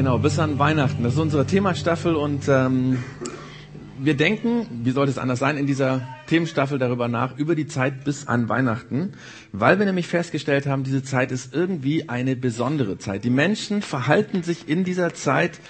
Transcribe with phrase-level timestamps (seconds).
[0.00, 1.02] Genau, bis an Weihnachten.
[1.02, 3.04] Das ist unsere Themastaffel und ähm,
[3.98, 8.02] wir denken, wie sollte es anders sein, in dieser Themenstaffel darüber nach, über die Zeit
[8.02, 9.12] bis an Weihnachten,
[9.52, 13.24] weil wir nämlich festgestellt haben, diese Zeit ist irgendwie eine besondere Zeit.
[13.24, 15.60] Die Menschen verhalten sich in dieser Zeit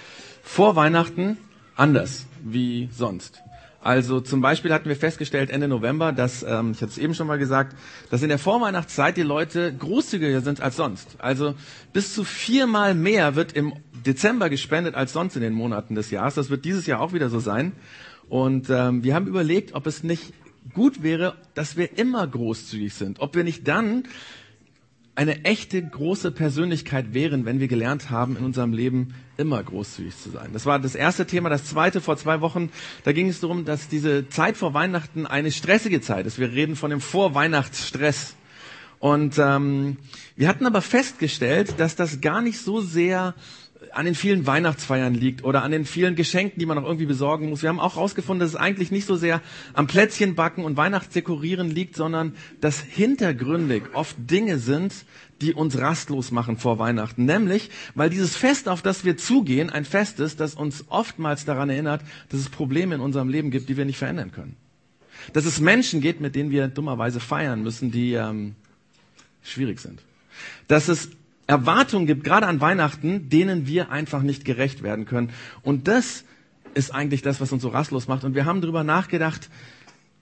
[0.44, 1.36] vor Weihnachten
[1.74, 3.42] anders wie sonst.
[3.82, 7.26] Also zum Beispiel hatten wir festgestellt Ende November, dass, ähm, ich hatte es eben schon
[7.26, 7.74] mal gesagt,
[8.10, 11.16] dass in der Vorweihnachtszeit die Leute großzügiger sind als sonst.
[11.18, 11.54] Also
[11.92, 13.72] bis zu viermal mehr wird im
[14.04, 16.34] Dezember gespendet als sonst in den Monaten des Jahres.
[16.34, 17.72] Das wird dieses Jahr auch wieder so sein.
[18.28, 20.34] Und ähm, wir haben überlegt, ob es nicht
[20.74, 23.20] gut wäre, dass wir immer großzügig sind.
[23.20, 24.05] Ob wir nicht dann
[25.14, 30.30] eine echte große Persönlichkeit wären, wenn wir gelernt haben, in unserem Leben immer großzügig zu
[30.30, 30.50] sein.
[30.52, 31.48] Das war das erste Thema.
[31.48, 32.70] Das zweite, vor zwei Wochen,
[33.05, 36.38] da ging es darum, dass diese Zeit vor Weihnachten eine stressige Zeit ist.
[36.38, 38.36] Wir reden von dem Vorweihnachtsstress.
[38.98, 39.96] Und ähm,
[40.36, 43.34] wir hatten aber festgestellt, dass das gar nicht so sehr
[43.93, 47.48] an den vielen Weihnachtsfeiern liegt oder an den vielen Geschenken, die man noch irgendwie besorgen
[47.48, 47.62] muss.
[47.62, 49.41] Wir haben auch herausgefunden, dass es eigentlich nicht so sehr
[49.72, 54.92] am Plätzchenbacken und Weihnachtsdekorieren liegt, sondern dass hintergründig oft Dinge sind,
[55.41, 57.25] die uns rastlos machen vor Weihnachten.
[57.25, 61.70] Nämlich, weil dieses Fest, auf das wir zugehen, ein Fest ist, das uns oftmals daran
[61.70, 64.56] erinnert, dass es Probleme in unserem Leben gibt, die wir nicht verändern können.
[65.33, 68.55] Dass es Menschen geht, mit denen wir dummerweise feiern müssen, die ähm,
[69.42, 70.03] schwierig sind.
[70.69, 71.11] Dass es
[71.51, 75.31] Erwartungen gibt, gerade an Weihnachten, denen wir einfach nicht gerecht werden können.
[75.62, 76.25] Und das
[76.75, 78.23] ist eigentlich das, was uns so rastlos macht.
[78.23, 79.51] Und wir haben darüber nachgedacht,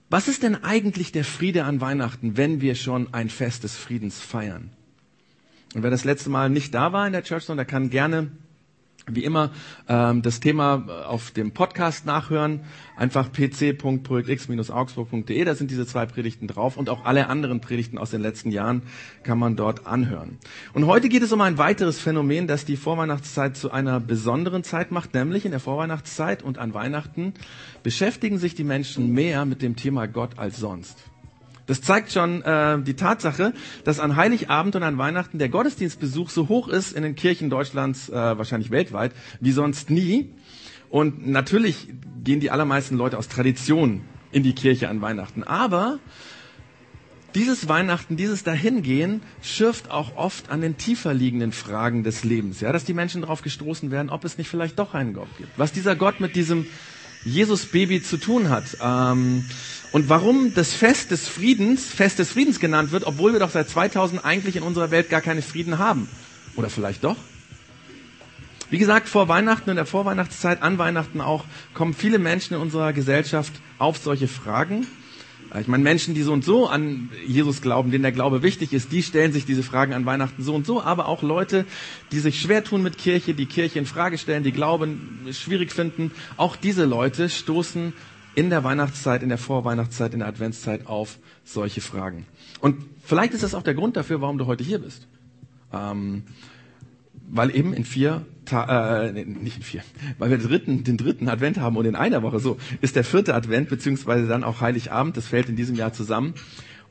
[0.09, 4.19] was ist denn eigentlich der Friede an Weihnachten, wenn wir schon ein Fest des Friedens
[4.19, 4.71] feiern?
[5.75, 8.31] Und wer das letzte Mal nicht da war in der Church, der kann gerne
[9.15, 9.51] wie immer
[9.87, 12.61] ähm, das Thema äh, auf dem Podcast nachhören.
[12.95, 18.21] Einfach pc.projektx-augsburg.de, da sind diese zwei Predigten drauf und auch alle anderen Predigten aus den
[18.21, 18.83] letzten Jahren
[19.23, 20.37] kann man dort anhören.
[20.73, 24.91] Und heute geht es um ein weiteres Phänomen, das die Vorweihnachtszeit zu einer besonderen Zeit
[24.91, 27.33] macht, nämlich in der Vorweihnachtszeit und an Weihnachten
[27.83, 30.97] beschäftigen sich die Menschen mehr mit dem Thema Gott als sonst.
[31.69, 33.53] Das zeigt schon äh, die Tatsache,
[33.83, 38.09] dass an Heiligabend und an Weihnachten der Gottesdienstbesuch so hoch ist in den Kirchen Deutschlands,
[38.09, 40.31] äh, wahrscheinlich weltweit, wie sonst nie.
[40.89, 41.87] Und natürlich
[42.23, 45.43] gehen die allermeisten Leute aus Tradition in die Kirche an Weihnachten.
[45.43, 45.99] Aber
[47.35, 52.71] dieses Weihnachten, dieses Dahingehen schürft auch oft an den tiefer liegenden Fragen des Lebens, ja,
[52.71, 55.51] dass die Menschen darauf gestoßen werden, ob es nicht vielleicht doch einen Gott gibt.
[55.59, 56.65] Was dieser Gott mit diesem
[57.25, 58.77] Jesus-Baby zu tun hat.
[58.81, 59.45] Ähm,
[59.91, 63.69] und warum das Fest des Friedens Fest des Friedens genannt wird, obwohl wir doch seit
[63.69, 66.07] 2000 eigentlich in unserer Welt gar keine Frieden haben.
[66.55, 67.17] Oder vielleicht doch?
[68.69, 72.93] Wie gesagt, vor Weihnachten und der Vorweihnachtszeit, an Weihnachten auch, kommen viele Menschen in unserer
[72.93, 74.85] Gesellschaft auf solche Fragen.
[75.59, 78.91] Ich meine, Menschen, die so und so an Jesus glauben, denen der Glaube wichtig ist,
[78.91, 81.65] die stellen sich diese Fragen an Weihnachten so und so, aber auch Leute,
[82.11, 86.11] die sich schwer tun mit Kirche, die Kirche in Frage stellen, die Glauben schwierig finden,
[86.37, 87.93] auch diese Leute stoßen
[88.35, 92.27] in der Weihnachtszeit, in der Vorweihnachtszeit, in der Adventszeit auf solche Fragen.
[92.61, 95.07] Und vielleicht ist das auch der Grund dafür, warum du heute hier bist.
[95.73, 96.23] Ähm,
[97.13, 99.83] weil eben in vier, Ta äh, nicht in vier,
[100.17, 103.03] weil wir den dritten, den dritten Advent haben und in einer Woche so ist der
[103.03, 105.15] vierte Advent beziehungsweise dann auch Heiligabend.
[105.17, 106.33] Das fällt in diesem Jahr zusammen.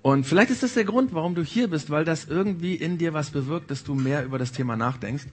[0.02, 3.12] Und vielleicht ist das der Grund, warum du hier bist, weil das irgendwie in dir
[3.12, 5.26] was bewirkt, dass du mehr über das Thema nachdenkst.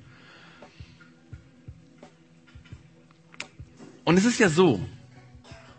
[4.04, 4.80] Und es ist ja so,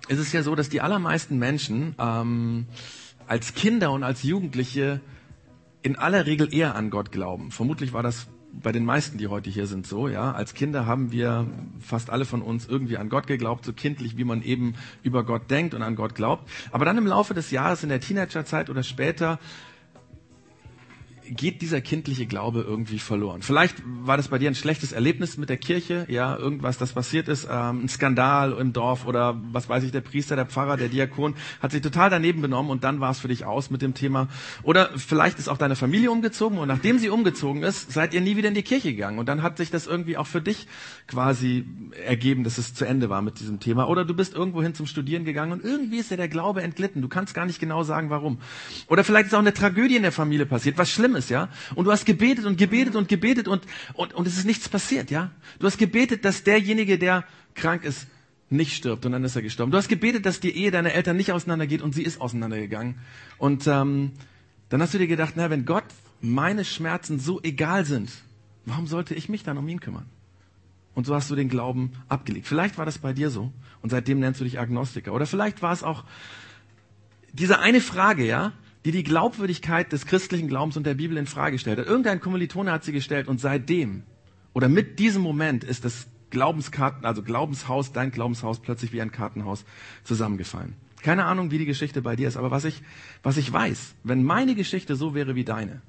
[0.08, 2.66] es ist ja so, dass die allermeisten Menschen ähm,
[3.26, 5.00] als Kinder und als Jugendliche
[5.82, 7.50] in aller Regel eher an Gott glauben.
[7.50, 8.26] Vermutlich war das
[8.62, 10.32] bei den meisten, die heute hier sind, so, ja.
[10.32, 11.46] Als Kinder haben wir
[11.80, 15.50] fast alle von uns irgendwie an Gott geglaubt, so kindlich, wie man eben über Gott
[15.50, 16.48] denkt und an Gott glaubt.
[16.70, 19.38] Aber dann im Laufe des Jahres, in der Teenagerzeit oder später,
[21.30, 23.42] geht dieser kindliche Glaube irgendwie verloren.
[23.42, 27.28] Vielleicht war das bei dir ein schlechtes Erlebnis mit der Kirche, ja, irgendwas, das passiert
[27.28, 30.88] ist, ähm, ein Skandal im Dorf oder was weiß ich, der Priester, der Pfarrer, der
[30.88, 33.94] Diakon hat sich total daneben benommen und dann war es für dich aus mit dem
[33.94, 34.28] Thema.
[34.62, 38.36] Oder vielleicht ist auch deine Familie umgezogen und nachdem sie umgezogen ist, seid ihr nie
[38.36, 40.66] wieder in die Kirche gegangen und dann hat sich das irgendwie auch für dich
[41.08, 41.64] quasi
[42.04, 43.88] ergeben, dass es zu Ende war mit diesem Thema.
[43.88, 47.02] Oder du bist irgendwohin zum Studieren gegangen und irgendwie ist dir der Glaube entglitten.
[47.02, 48.38] Du kannst gar nicht genau sagen, warum.
[48.88, 51.48] Oder vielleicht ist auch eine Tragödie in der Familie passiert, was schlimm ist, ja.
[51.74, 53.64] Und du hast gebetet und gebetet und gebetet und,
[53.94, 55.30] und, und es ist nichts passiert, ja.
[55.58, 57.24] Du hast gebetet, dass derjenige, der
[57.54, 58.06] krank ist,
[58.48, 59.72] nicht stirbt und dann ist er gestorben.
[59.72, 62.96] Du hast gebetet, dass die Ehe deiner Eltern nicht auseinandergeht und sie ist auseinandergegangen.
[63.38, 64.12] Und ähm,
[64.68, 65.84] dann hast du dir gedacht, na, wenn Gott
[66.20, 68.10] meine Schmerzen so egal sind,
[68.64, 70.06] warum sollte ich mich dann um ihn kümmern?
[70.94, 72.46] Und so hast du den Glauben abgelegt.
[72.46, 73.52] Vielleicht war das bei dir so
[73.82, 75.12] und seitdem nennst du dich Agnostiker.
[75.12, 76.04] Oder vielleicht war es auch
[77.32, 78.52] diese eine Frage, ja,
[78.86, 81.80] die die Glaubwürdigkeit des christlichen Glaubens und der Bibel in Frage stellt.
[81.80, 84.04] Irgendein Kommilitone hat sie gestellt und seitdem
[84.52, 89.64] oder mit diesem Moment ist das Glaubenskarten, also Glaubenshaus, dein Glaubenshaus plötzlich wie ein Kartenhaus
[90.04, 90.74] zusammengefallen.
[91.02, 92.80] Keine Ahnung, wie die Geschichte bei dir ist, aber was ich,
[93.24, 95.82] was ich weiß, wenn meine Geschichte so wäre wie deine,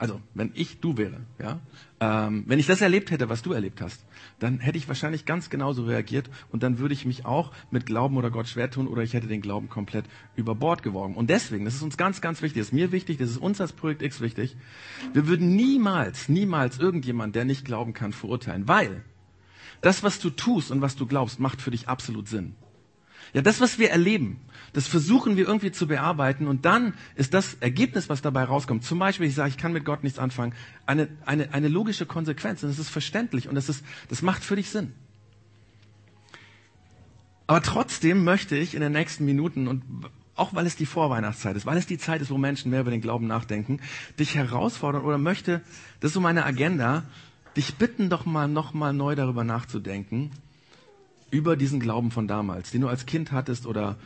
[0.00, 1.60] also, wenn ich du wäre, ja,
[2.00, 4.02] ähm, wenn ich das erlebt hätte, was du erlebt hast,
[4.38, 8.16] dann hätte ich wahrscheinlich ganz genauso reagiert und dann würde ich mich auch mit Glauben
[8.16, 10.06] oder Gott schwer tun oder ich hätte den Glauben komplett
[10.36, 11.16] über Bord geworfen.
[11.16, 13.60] Und deswegen, das ist uns ganz, ganz wichtig, das ist mir wichtig, das ist uns
[13.60, 14.56] als Projekt X wichtig,
[15.12, 19.04] wir würden niemals, niemals irgendjemand, der nicht glauben kann, verurteilen, weil
[19.82, 22.54] das, was du tust und was du glaubst, macht für dich absolut Sinn.
[23.32, 24.40] Ja, das, was wir erleben,
[24.72, 28.98] das versuchen wir irgendwie zu bearbeiten und dann ist das Ergebnis, was dabei rauskommt, zum
[28.98, 30.54] Beispiel, ich sage, ich kann mit Gott nichts anfangen,
[30.86, 34.56] eine, eine, eine logische Konsequenz und es ist verständlich und das, ist, das macht für
[34.56, 34.92] dich Sinn.
[37.46, 39.82] Aber trotzdem möchte ich in den nächsten Minuten und
[40.36, 42.90] auch weil es die Vorweihnachtszeit ist, weil es die Zeit ist, wo Menschen mehr über
[42.90, 43.80] den Glauben nachdenken,
[44.18, 45.60] dich herausfordern oder möchte,
[46.00, 47.04] das ist so meine Agenda,
[47.56, 50.30] dich bitten doch mal nochmal neu darüber nachzudenken,
[51.30, 53.96] über diesen Glauben von damals, den du als Kind hattest oder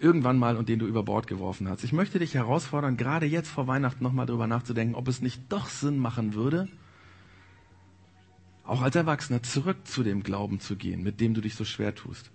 [0.00, 1.84] irgendwann mal und den du über Bord geworfen hast.
[1.84, 5.68] Ich möchte dich herausfordern, gerade jetzt vor Weihnachten nochmal darüber nachzudenken, ob es nicht doch
[5.68, 6.68] Sinn machen würde,
[8.64, 11.94] auch als Erwachsener zurück zu dem Glauben zu gehen, mit dem du dich so schwer
[11.94, 12.30] tust.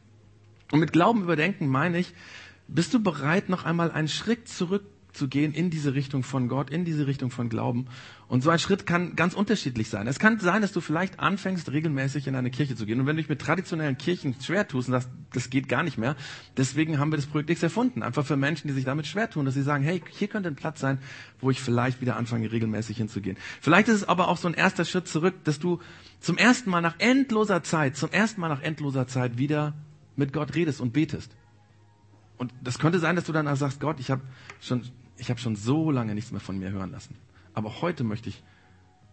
[0.72, 2.13] Und mit Glauben überdenken meine ich,
[2.68, 4.83] bist du bereit, noch einmal einen Schritt zurück
[5.15, 7.88] zu gehen in diese Richtung von Gott, in diese Richtung von Glauben.
[8.27, 10.07] Und so ein Schritt kann ganz unterschiedlich sein.
[10.07, 13.00] Es kann sein, dass du vielleicht anfängst, regelmäßig in eine Kirche zu gehen.
[13.00, 15.97] Und wenn du dich mit traditionellen Kirchen schwer tust und sagst, das geht gar nicht
[15.97, 16.15] mehr,
[16.57, 18.03] deswegen haben wir das Projekt X erfunden.
[18.03, 20.56] Einfach für Menschen, die sich damit schwer tun, dass sie sagen, hey, hier könnte ein
[20.56, 21.00] Platz sein,
[21.39, 23.38] wo ich vielleicht wieder anfange, regelmäßig hinzugehen.
[23.62, 25.79] Vielleicht ist es aber auch so ein erster Schritt zurück, dass du
[26.19, 29.73] zum ersten Mal nach endloser Zeit, zum ersten Mal nach endloser Zeit wieder
[30.15, 31.35] mit Gott redest und betest.
[32.38, 34.21] Und das könnte sein, dass du dann sagst, Gott, ich habe
[34.59, 34.83] schon
[35.17, 37.15] ich habe schon so lange nichts mehr von mir hören lassen.
[37.53, 38.44] Aber heute möchte ich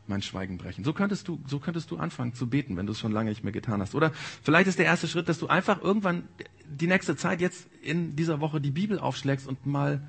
[0.07, 0.85] mein Schweigen brechen.
[0.85, 3.45] So könntest du, so könntest du anfangen zu beten, wenn du es schon lange nicht
[3.45, 3.95] mehr getan hast.
[3.95, 4.13] Oder
[4.43, 6.25] vielleicht ist der erste Schritt, dass du einfach irgendwann
[6.67, 10.07] die nächste Zeit jetzt in dieser Woche die Bibel aufschlägst und mal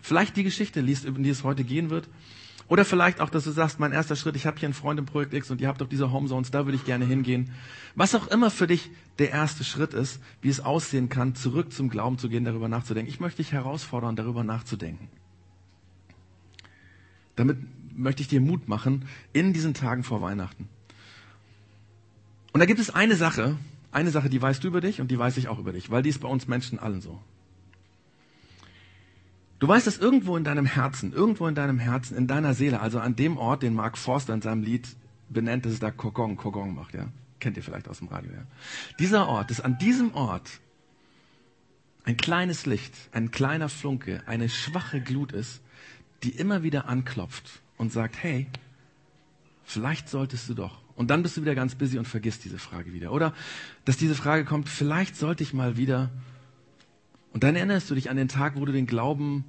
[0.00, 2.08] vielleicht die Geschichte liest, über die es heute gehen wird
[2.68, 5.06] oder vielleicht auch, dass du sagst, mein erster Schritt, ich habe hier einen Freund im
[5.06, 7.50] Projekt X und ihr habt doch diese Homezones, da würde ich gerne hingehen.
[7.94, 11.90] Was auch immer für dich der erste Schritt ist, wie es aussehen kann, zurück zum
[11.90, 13.10] Glauben zu gehen, darüber nachzudenken.
[13.10, 15.08] Ich möchte dich herausfordern, darüber nachzudenken.
[17.36, 17.58] Damit
[17.96, 20.68] möchte ich dir Mut machen in diesen Tagen vor Weihnachten.
[22.52, 23.56] Und da gibt es eine Sache,
[23.90, 26.02] eine Sache, die weißt du über dich und die weiß ich auch über dich, weil
[26.02, 27.20] die ist bei uns Menschen allen so.
[29.62, 32.98] Du weißt es irgendwo in deinem Herzen, irgendwo in deinem Herzen, in deiner Seele, also
[32.98, 34.88] an dem Ort, den Mark Forster in seinem Lied
[35.28, 37.06] benennt, dass es da Kogong, Kogong macht, ja.
[37.38, 38.42] Kennt ihr vielleicht aus dem Radio, ja.
[38.98, 40.50] Dieser Ort, dass an diesem Ort
[42.02, 45.60] ein kleines Licht, ein kleiner Flunke, eine schwache Glut ist,
[46.24, 48.48] die immer wieder anklopft und sagt, hey,
[49.62, 50.80] vielleicht solltest du doch.
[50.96, 53.12] Und dann bist du wieder ganz busy und vergisst diese Frage wieder.
[53.12, 53.32] Oder
[53.84, 56.10] dass diese Frage kommt, vielleicht sollte ich mal wieder
[57.32, 59.44] und dann erinnerst du dich an den Tag, wo du den Glauben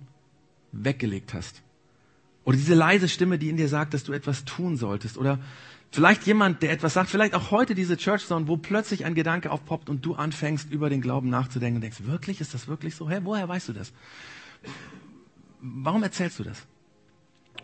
[0.71, 1.61] weggelegt hast.
[2.45, 5.17] Oder diese leise Stimme, die in dir sagt, dass du etwas tun solltest.
[5.17, 5.39] Oder
[5.91, 9.51] vielleicht jemand, der etwas sagt, vielleicht auch heute diese Church Zone, wo plötzlich ein Gedanke
[9.51, 13.09] aufpoppt und du anfängst, über den Glauben nachzudenken und denkst, wirklich, ist das wirklich so?
[13.09, 13.93] Hä, woher weißt du das?
[15.61, 16.65] Warum erzählst du das?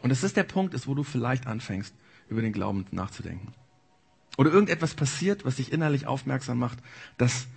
[0.02, 1.94] Und das ist der Punkt, ist, wo du vielleicht anfängst,
[2.30, 3.54] über den Glauben nachzudenken.
[4.38, 6.80] Oder irgendetwas passiert, was dich innerlich aufmerksam macht,
[7.18, 7.48] dass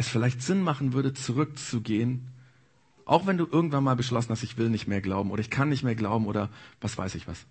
[0.00, 2.26] es vielleicht Sinn machen würde, zurückzugehen,
[3.04, 5.68] auch wenn du irgendwann mal beschlossen hast, ich will nicht mehr glauben oder ich kann
[5.68, 6.48] nicht mehr glauben oder
[6.80, 7.44] was weiß ich was.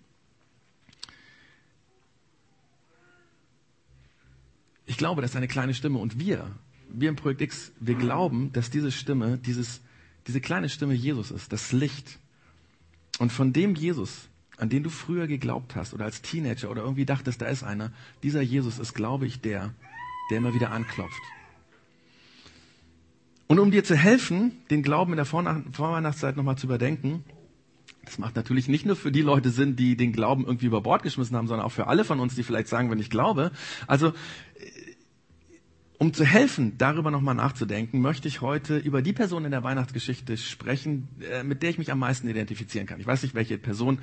[4.84, 6.50] Ich glaube, das ist eine kleine Stimme und wir,
[6.88, 9.80] wir im Projekt X, wir glauben, dass diese Stimme, dieses,
[10.26, 12.18] diese kleine Stimme Jesus ist, das Licht.
[13.20, 17.06] Und von dem Jesus, an den du früher geglaubt hast oder als Teenager oder irgendwie
[17.06, 17.92] dachtest, da ist einer,
[18.24, 19.72] dieser Jesus ist, glaube ich, der,
[20.30, 21.22] der immer wieder anklopft
[23.50, 27.24] und um dir zu helfen, den Glauben in der Vorweihnachtszeit nochmal zu überdenken,
[28.04, 31.02] das macht natürlich nicht nur für die Leute Sinn, die den Glauben irgendwie über Bord
[31.02, 33.50] geschmissen haben, sondern auch für alle von uns, die vielleicht sagen, wenn ich glaube.
[33.88, 34.12] Also
[36.00, 40.38] um zu helfen, darüber nochmal nachzudenken, möchte ich heute über die Person in der Weihnachtsgeschichte
[40.38, 43.00] sprechen, äh, mit der ich mich am meisten identifizieren kann.
[43.00, 43.98] Ich weiß nicht, welche Person,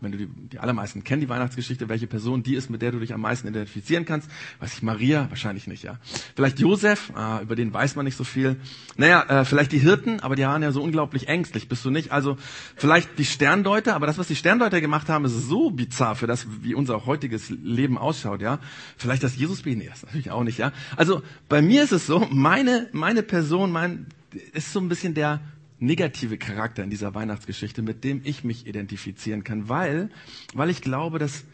[0.00, 3.00] wenn du die, die allermeisten kennen die Weihnachtsgeschichte, welche Person die ist, mit der du
[3.00, 4.30] dich am meisten identifizieren kannst.
[4.60, 5.28] Weiß ich, Maria?
[5.28, 5.98] Wahrscheinlich nicht, ja.
[6.36, 8.54] Vielleicht Josef, äh, über den weiß man nicht so viel.
[8.96, 12.12] Naja, äh, vielleicht die Hirten, aber die waren ja so unglaublich ängstlich, bist du nicht?
[12.12, 12.36] Also
[12.76, 16.46] vielleicht die Sterndeuter, aber das, was die Sterndeuter gemacht haben, ist so bizarr für das,
[16.62, 18.60] wie unser heutiges Leben ausschaut, ja.
[18.96, 20.70] Vielleicht das Jesus-Baby, nee, das natürlich auch nicht, ja.
[20.94, 24.06] Also bei mir ist es so, meine, meine Person, mein,
[24.52, 25.40] ist so ein bisschen der
[25.78, 30.10] negative Charakter in dieser Weihnachtsgeschichte, mit dem ich mich identifizieren kann, weil,
[30.54, 31.44] weil ich glaube, dass,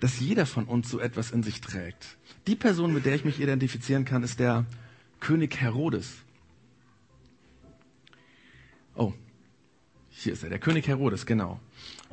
[0.00, 2.16] dass jeder von uns so etwas in sich trägt.
[2.46, 4.66] Die Person, mit der ich mich identifizieren kann, ist der
[5.20, 6.12] König Herodes.
[8.94, 9.14] Oh,
[10.10, 11.60] hier ist er, der König Herodes, genau.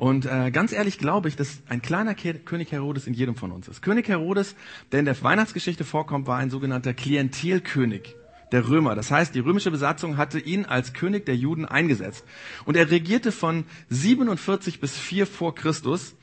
[0.00, 3.52] Und äh, ganz ehrlich glaube ich, dass ein kleiner Ke König Herodes in jedem von
[3.52, 3.82] uns ist.
[3.82, 4.56] König Herodes,
[4.92, 8.16] der in der Weihnachtsgeschichte vorkommt, war ein sogenannter Klientelkönig
[8.50, 8.94] der Römer.
[8.94, 12.24] Das heißt, die römische Besatzung hatte ihn als König der Juden eingesetzt.
[12.64, 16.16] Und er regierte von 47 bis 4 vor Christus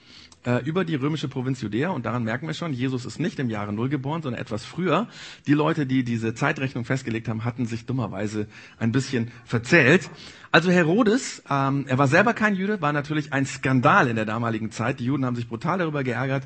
[0.47, 1.89] äh, über die römische Provinz Judäa.
[1.89, 5.07] Und daran merken wir schon, Jesus ist nicht im Jahre Null geboren, sondern etwas früher.
[5.45, 8.47] Die Leute, die diese Zeitrechnung festgelegt haben, hatten sich dummerweise
[8.79, 10.09] ein bisschen verzählt.
[10.51, 14.71] Also Herodes, ähm, er war selber kein Jude, war natürlich ein Skandal in der damaligen
[14.71, 15.01] Zeit.
[15.01, 16.43] Die Juden haben sich brutal darüber geärgert.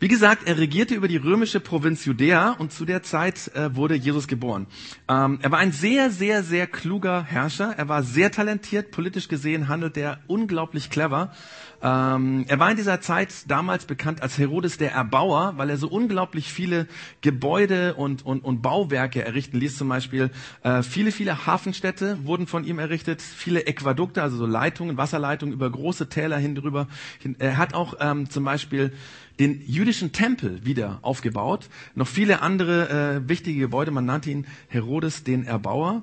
[0.00, 3.96] Wie gesagt, er regierte über die römische Provinz Judäa und zu der Zeit äh, wurde
[3.96, 4.68] Jesus geboren.
[5.08, 7.74] Ähm, er war ein sehr, sehr, sehr kluger Herrscher.
[7.76, 8.92] Er war sehr talentiert.
[8.92, 11.32] Politisch gesehen handelt er unglaublich clever.
[11.80, 15.88] Ähm, er war in dieser Zeit damals bekannt als Herodes der Erbauer, weil er so
[15.88, 16.88] unglaublich viele
[17.20, 19.76] Gebäude und, und, und Bauwerke errichten ließ.
[19.76, 20.30] Zum Beispiel
[20.64, 25.70] äh, viele, viele Hafenstädte wurden von ihm errichtet, viele Äquadukte, also so Leitungen, Wasserleitungen über
[25.70, 26.88] große Täler hin drüber.
[27.38, 28.92] Er hat auch ähm, zum Beispiel
[29.38, 32.88] den jüdischen Tempel wieder aufgebaut, noch viele andere
[33.22, 33.92] äh, wichtige Gebäude.
[33.92, 36.02] Man nannte ihn Herodes den Erbauer.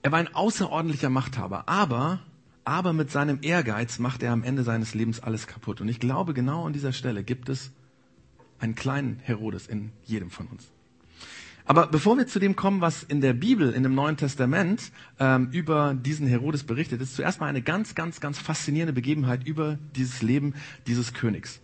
[0.00, 2.20] Er war ein außerordentlicher Machthaber, aber
[2.64, 5.80] aber mit seinem Ehrgeiz macht er am Ende seines Lebens alles kaputt.
[5.80, 7.72] Und ich glaube, genau an dieser Stelle gibt es
[8.58, 10.70] einen kleinen Herodes in jedem von uns.
[11.64, 15.48] Aber bevor wir zu dem kommen, was in der Bibel, in dem Neuen Testament ähm,
[15.52, 20.22] über diesen Herodes berichtet, ist zuerst mal eine ganz, ganz, ganz faszinierende Begebenheit über dieses
[20.22, 20.54] Leben
[20.86, 21.60] dieses Königs.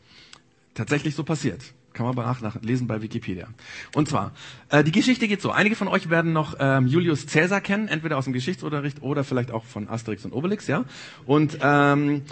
[0.74, 1.74] Tatsächlich so passiert.
[1.98, 3.48] Kann man nachlesen bei Wikipedia.
[3.92, 4.30] Und zwar,
[4.68, 5.50] äh, die Geschichte geht so.
[5.50, 9.50] Einige von euch werden noch ähm, Julius Caesar kennen, entweder aus dem Geschichtsunterricht oder vielleicht
[9.50, 10.84] auch von Asterix und Obelix, ja.
[11.26, 12.22] Und ähm,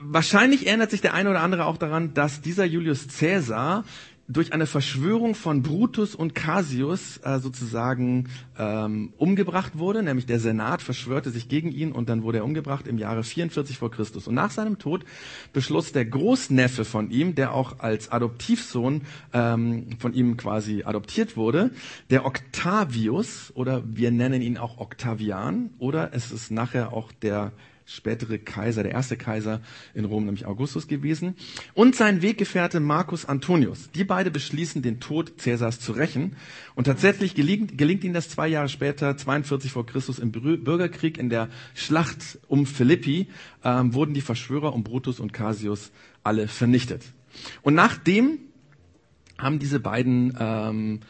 [0.00, 3.82] wahrscheinlich erinnert sich der eine oder andere auch daran, dass dieser Julius Caesar
[4.28, 8.28] durch eine Verschwörung von Brutus und Cassius äh, sozusagen
[8.58, 12.88] ähm, umgebracht wurde, nämlich der Senat verschwörte sich gegen ihn und dann wurde er umgebracht
[12.88, 14.26] im Jahre 44 vor Christus.
[14.26, 15.04] Und nach seinem Tod
[15.52, 19.02] beschloss der Großneffe von ihm, der auch als Adoptivsohn
[19.32, 21.70] ähm, von ihm quasi adoptiert wurde,
[22.10, 27.52] der Octavius oder wir nennen ihn auch Octavian oder es ist nachher auch der
[27.86, 29.60] spätere Kaiser, der erste Kaiser
[29.94, 31.36] in Rom, nämlich Augustus gewesen,
[31.72, 33.90] und sein Weggefährte Marcus Antonius.
[33.92, 36.36] Die beide beschließen, den Tod Cäsars zu rächen.
[36.74, 41.30] Und tatsächlich gelingt, gelingt ihnen das zwei Jahre später, 42 vor Christus, im Bürgerkrieg in
[41.30, 43.28] der Schlacht um Philippi,
[43.64, 45.92] ähm, wurden die Verschwörer um Brutus und Cassius
[46.24, 47.04] alle vernichtet.
[47.62, 48.38] Und nachdem
[49.38, 51.00] haben diese beiden ähm,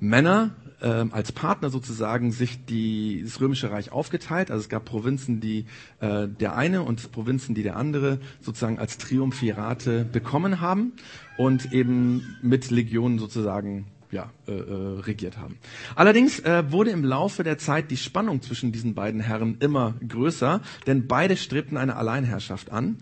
[0.00, 4.50] Männer ähm, als Partner sozusagen sich die, das Römische Reich aufgeteilt.
[4.50, 5.64] Also es gab Provinzen, die
[6.00, 10.92] äh, der eine und Provinzen, die der andere sozusagen als Triumphirate bekommen haben
[11.38, 15.56] und eben mit Legionen sozusagen ja, äh, äh, regiert haben.
[15.96, 20.60] Allerdings äh, wurde im Laufe der Zeit die Spannung zwischen diesen beiden Herren immer größer,
[20.86, 22.98] denn beide strebten eine Alleinherrschaft an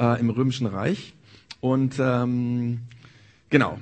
[0.00, 1.14] äh, im Römischen Reich.
[1.60, 2.80] Und ähm,
[3.50, 3.78] genau,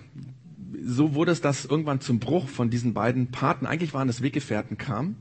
[0.83, 4.78] so wurde es, dass irgendwann zum Bruch von diesen beiden Paten, eigentlich waren es Weggefährten,
[4.78, 5.16] kam.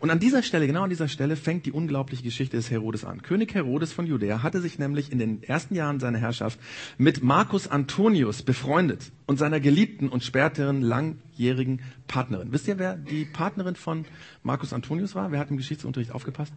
[0.00, 3.22] Und an dieser Stelle, genau an dieser Stelle, fängt die unglaubliche Geschichte des Herodes an.
[3.22, 6.58] König Herodes von Judäa hatte sich nämlich in den ersten Jahren seiner Herrschaft
[6.98, 12.52] mit Marcus Antonius befreundet und seiner geliebten und späteren langjährigen Partnerin.
[12.52, 14.04] Wisst ihr, wer die Partnerin von
[14.42, 15.32] Marcus Antonius war?
[15.32, 16.52] Wer hat im Geschichtsunterricht aufgepasst?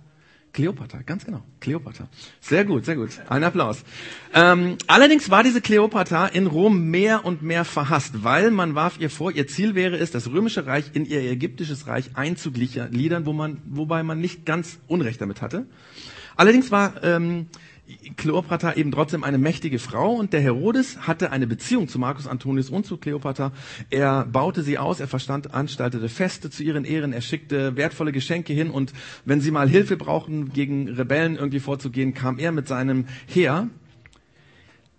[0.52, 1.44] Kleopatra, ganz genau.
[1.60, 2.10] Kleopatra.
[2.42, 3.10] Sehr gut, sehr gut.
[3.30, 3.84] Ein Applaus.
[4.34, 9.10] Ähm, allerdings war diese Kleopatra in Rom mehr und mehr verhasst, weil man warf ihr
[9.10, 13.62] vor, ihr Ziel wäre es, das römische Reich in ihr ägyptisches Reich einzugliedern, wo man,
[13.66, 15.68] wobei man nicht ganz Unrecht damit hatte.
[16.36, 17.48] Allerdings war ähm,
[18.18, 22.70] Kleopatra eben trotzdem eine mächtige Frau und der Herodes hatte eine Beziehung zu Marcus Antonius
[22.70, 23.52] und zu Kleopatra.
[23.90, 28.54] Er baute sie aus, er verstand, anstaltete Feste zu ihren Ehren, er schickte wertvolle Geschenke
[28.54, 28.94] hin und
[29.26, 33.70] wenn sie mal Hilfe brauchten, gegen Rebellen irgendwie vorzugehen, kam er mit seinem Heer.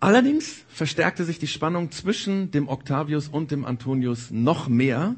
[0.00, 5.14] Allerdings verstärkte sich die Spannung zwischen dem Octavius und dem Antonius noch mehr.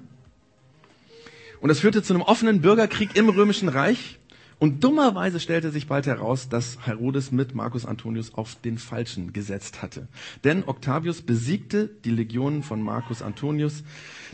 [1.60, 4.18] Und das führte zu einem offenen Bürgerkrieg im Römischen Reich.
[4.62, 9.82] Und dummerweise stellte sich bald heraus, dass Herodes mit Marcus Antonius auf den Falschen gesetzt
[9.82, 10.06] hatte.
[10.44, 13.82] Denn Octavius besiegte die Legionen von Marcus Antonius.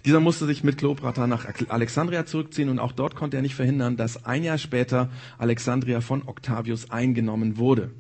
[0.05, 3.97] Dieser musste sich mit Kleopatra nach Alexandria zurückziehen und auch dort konnte er nicht verhindern,
[3.97, 5.09] dass ein Jahr später
[5.39, 7.91] Alexandria von Octavius eingenommen wurde.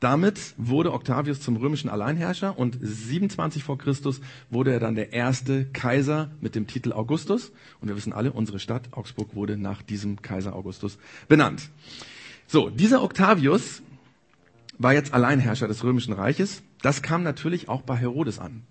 [0.00, 5.66] Damit wurde Octavius zum römischen Alleinherrscher und 27 vor Christus wurde er dann der erste
[5.66, 7.52] Kaiser mit dem Titel Augustus.
[7.82, 11.68] Und wir wissen alle, unsere Stadt Augsburg wurde nach diesem Kaiser Augustus benannt.
[12.46, 13.82] So, dieser Octavius
[14.78, 16.62] war jetzt Alleinherrscher des römischen Reiches.
[16.80, 18.62] Das kam natürlich auch bei Herodes an.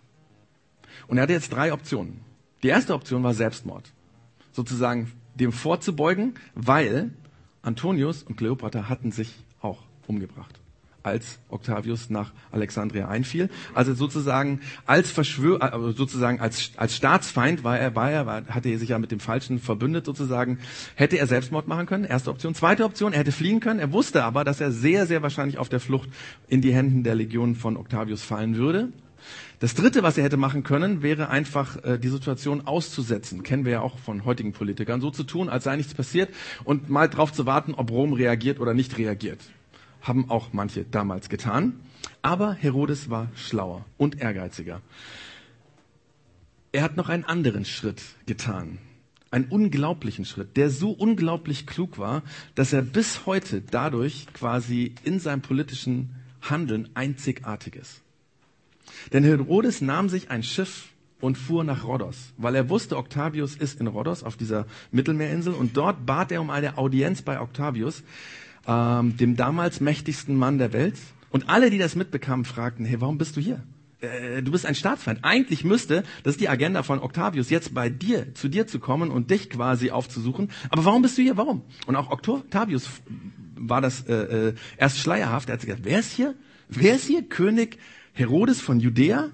[1.08, 2.22] Und er hatte jetzt drei Optionen.
[2.64, 3.92] Die erste Option war Selbstmord.
[4.52, 7.12] Sozusagen dem vorzubeugen, weil
[7.62, 10.59] Antonius und Kleopatra hatten sich auch umgebracht
[11.10, 13.50] als Octavius nach Alexandria einfiel.
[13.74, 18.70] Also sozusagen als Verschwör, äh, sozusagen als, als Staatsfeind war er, war er, war, hatte
[18.70, 20.60] er sich ja mit dem Falschen verbündet sozusagen,
[20.96, 22.06] hätte er Selbstmord machen können.
[22.06, 22.56] Erste Option.
[22.56, 23.80] Zweite Option, er hätte fliehen können.
[23.80, 26.10] Er wusste aber, dass er sehr, sehr wahrscheinlich auf der Flucht
[26.48, 28.90] in die Händen der Legion von Octavius fallen würde.
[29.60, 33.44] Das dritte, was er hätte machen können, wäre einfach äh, die Situation auszusetzen.
[33.44, 35.02] Kennen wir ja auch von heutigen Politikern.
[35.02, 36.30] So zu tun, als sei nichts passiert
[36.64, 39.40] und mal drauf zu warten, ob Rom reagiert oder nicht reagiert
[40.02, 41.80] haben auch manche damals getan.
[42.22, 44.82] Aber Herodes war schlauer und ehrgeiziger.
[46.72, 48.78] Er hat noch einen anderen Schritt getan.
[49.32, 52.24] Einen unglaublichen Schritt, der so unglaublich klug war,
[52.56, 58.02] dass er bis heute dadurch quasi in seinem politischen Handeln einzigartig ist.
[59.14, 60.90] Denn Herodes nahm sich ein Schiff
[61.22, 65.76] und fuhr nach Rhodos, weil er wusste, Octavius ist in Rhodos auf dieser Mittelmeerinsel und
[65.76, 68.04] dort bat er um eine Audienz bei Octavius,
[68.70, 70.96] ähm, dem damals mächtigsten Mann der Welt.
[71.32, 73.64] Und alle, die das mitbekamen, fragten, hey, warum bist du hier?
[74.02, 75.20] Äh, du bist ein Staatsfeind.
[75.24, 79.10] Eigentlich müsste, das ist die Agenda von Octavius, jetzt bei dir, zu dir zu kommen
[79.10, 80.52] und dich quasi aufzusuchen.
[80.70, 81.36] Aber warum bist du hier?
[81.36, 81.64] Warum?
[81.88, 82.88] Und auch Octavius
[83.56, 85.50] war das äh, äh, erst schleierhaft.
[85.50, 86.36] Er hat gesagt, wer ist hier?
[86.70, 87.24] Wer ist hier?
[87.24, 87.80] König
[88.14, 89.30] Herodes von Judäa,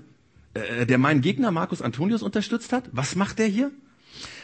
[0.53, 2.89] äh, der meinen Gegner Marcus Antonius unterstützt hat?
[2.93, 3.71] Was macht der hier?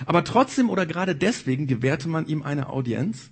[0.05, 3.29] Aber trotzdem oder gerade deswegen gewährte man ihm eine Audienz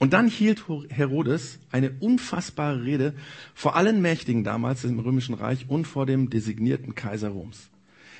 [0.00, 3.14] und dann hielt Herodes eine unfassbare Rede
[3.54, 7.68] vor allen Mächtigen damals im Römischen Reich und vor dem designierten Kaiser Roms.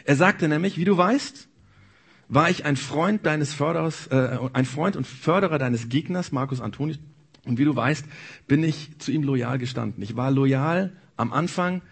[0.04, 1.49] Er sagte nämlich, wie du weißt,
[2.28, 6.99] war ich ein Freund deines Förderers, äh, ein Freund und Förderer deines Gegners, Marcus Antonius.
[7.45, 8.07] Und wie du weißt,
[8.47, 10.02] bin ich zu ihm loyal gestanden.
[10.02, 11.83] Ich war loyal am Anfang,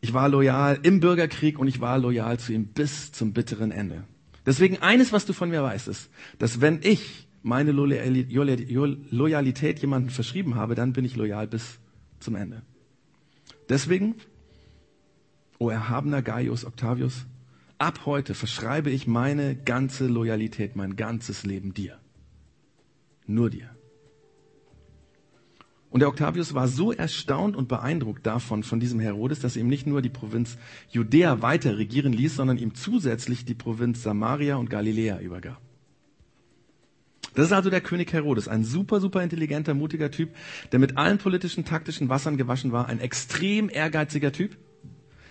[0.00, 4.04] ich war loyal im Bürgerkrieg und ich war loyal zu ihm bis zum bitteren Ende.
[4.46, 6.08] Deswegen eines, was du von mir weißt, ist,
[6.38, 11.78] dass wenn ich meine Loyalität jemandem verschrieben habe, dann bin ich loyal bis
[12.18, 12.62] zum Ende.
[13.68, 14.16] Deswegen,
[15.58, 17.26] o erhabener Gaius Octavius,
[17.78, 21.98] ab heute verschreibe ich meine ganze Loyalität, mein ganzes Leben dir.
[23.26, 23.70] Nur dir.
[25.90, 29.68] Und der Octavius war so erstaunt und beeindruckt davon, von diesem Herodes, dass er ihm
[29.68, 30.56] nicht nur die Provinz
[30.88, 35.60] Judäa weiter regieren ließ, sondern ihm zusätzlich die Provinz Samaria und Galiläa übergab.
[37.34, 40.30] Das ist also der König Herodes, ein super, super intelligenter, mutiger Typ,
[40.72, 44.56] der mit allen politischen, taktischen Wassern gewaschen war, ein extrem ehrgeiziger Typ.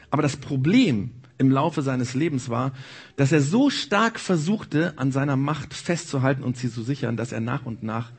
[0.09, 2.73] Aber das Problem im Laufe seines Lebens war,
[3.15, 7.39] dass er so stark versuchte, an seiner Macht festzuhalten und sie zu sichern, dass er
[7.39, 8.12] nach und nach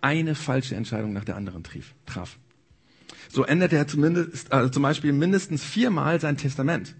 [0.00, 1.64] eine falsche Entscheidung nach der anderen
[2.06, 2.38] traf.
[3.30, 6.94] So änderte er zumindest, also zum Beispiel mindestens viermal sein Testament.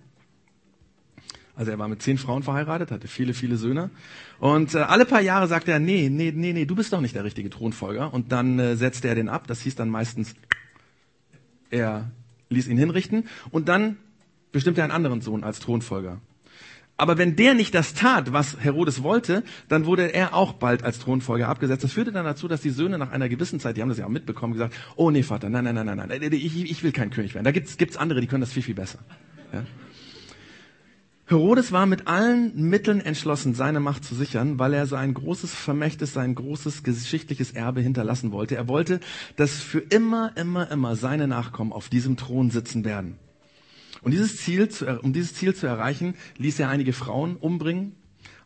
[1.59, 3.91] Also er war mit zehn Frauen verheiratet, hatte viele, viele Söhne.
[4.39, 7.17] Und äh, alle paar Jahre sagte er, nee, nee, nee, nee, du bist doch nicht
[7.17, 8.15] der richtige Thronfolger.
[8.15, 9.49] Und dann äh, setzte er den ab.
[9.49, 10.37] Das hieß dann meistens,
[11.71, 12.13] er
[12.49, 13.27] ließ ihn hinrichten.
[13.51, 13.97] Und dann
[14.53, 16.21] bestimmte er einen anderen Sohn als Thronfolger.
[16.97, 21.01] Aber wenn der nicht das tat, was Herodes wollte, dann wurde er auch bald als
[21.01, 21.83] Thronfolger abgesetzt.
[21.83, 24.07] Das führte dann dazu, dass die Söhne nach einer gewissen Zeit, die haben das ja
[24.07, 27.11] auch mitbekommen, gesagt, oh nee, Vater, nein, nein, nein, nein, nein, ich, ich will kein
[27.11, 27.45] König werden.
[27.45, 29.01] Da gibt's, gibt's andere, die können das viel, viel besser.
[29.53, 29.65] Ja?
[31.29, 36.15] Herodes war mit allen Mitteln entschlossen, seine Macht zu sichern, weil er sein großes Vermächtnis,
[36.15, 38.57] sein großes geschichtliches Erbe hinterlassen wollte.
[38.57, 38.99] Er wollte,
[39.37, 43.19] dass für immer, immer, immer seine Nachkommen auf diesem Thron sitzen werden.
[44.01, 44.71] Und dieses Ziel,
[45.03, 47.93] um dieses Ziel zu erreichen, ließ er einige Frauen umbringen.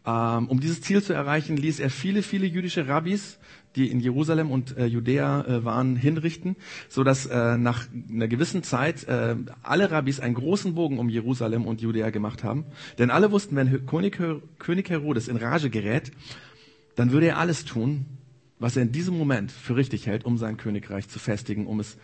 [0.05, 3.38] Ähm, um dieses Ziel zu erreichen, ließ er viele, viele jüdische Rabbis
[3.77, 6.57] die in Jerusalem und äh, Judäa äh, waren, hinrichten,
[6.89, 11.67] so dass äh, nach einer gewissen Zeit äh, alle Rabbis einen großen Bogen um Jerusalem
[11.67, 12.65] und Judäa gemacht haben.
[12.99, 14.21] Denn alle wussten, wenn König,
[14.59, 16.13] König Herodes in Rage gerät,
[16.97, 18.07] dann würde er alles tun,
[18.59, 21.97] was er in diesem Moment für richtig hält, um sein Königreich zu festigen, um es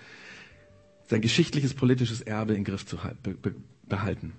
[1.07, 3.55] sein geschichtliches politisches Erbe in Griff zu be be
[3.89, 4.33] behalten.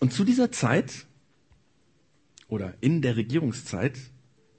[0.00, 1.06] Und zu dieser Zeit
[2.48, 3.98] oder in der Regierungszeit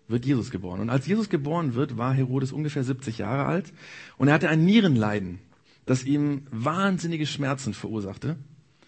[0.09, 0.81] wird Jesus geboren.
[0.81, 3.71] Und als Jesus geboren wird, war Herodes ungefähr 70 Jahre alt
[4.17, 5.39] und er hatte ein Nierenleiden,
[5.85, 8.37] das ihm wahnsinnige Schmerzen verursachte.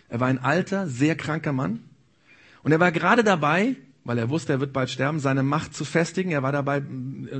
[0.10, 1.80] Er war ein alter, sehr kranker Mann
[2.64, 5.86] und er war gerade dabei, weil er wusste, er wird bald sterben, seine Macht zu
[5.86, 6.32] festigen.
[6.32, 6.82] Er war dabei äh,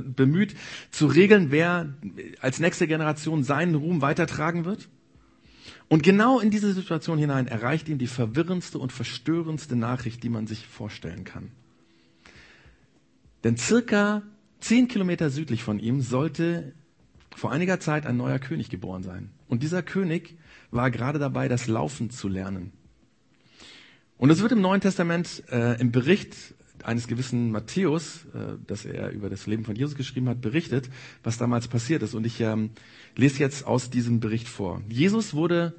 [0.00, 0.54] bemüht
[0.90, 1.94] zu regeln, wer
[2.40, 4.88] als nächste Generation seinen Ruhm weitertragen wird.
[5.88, 10.46] Und genau in diese Situation hinein erreicht ihn die verwirrendste und verstörendste Nachricht, die man
[10.46, 11.50] sich vorstellen kann.
[13.44, 14.22] Denn circa
[14.60, 16.74] zehn Kilometer südlich von ihm sollte
[17.34, 19.30] vor einiger Zeit ein neuer König geboren sein.
[19.48, 20.36] Und dieser König
[20.70, 22.72] war gerade dabei, das Laufen zu lernen.
[24.16, 26.36] Und es wird im Neuen Testament äh, im Bericht
[26.84, 30.90] eines gewissen Matthäus, äh, dass er über das Leben von Jesus geschrieben hat, berichtet,
[31.22, 32.14] was damals passiert ist.
[32.14, 32.70] Und ich ähm,
[33.16, 34.82] lese jetzt aus diesem Bericht vor.
[34.88, 35.74] Jesus wurde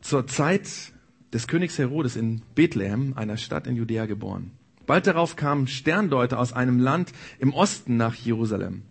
[0.00, 0.92] zur Zeit
[1.32, 4.52] des Königs Herodes in Bethlehem, einer Stadt in Judäa, geboren.
[4.88, 8.84] Bald darauf kamen Sterndeuter aus einem Land im Osten nach Jerusalem.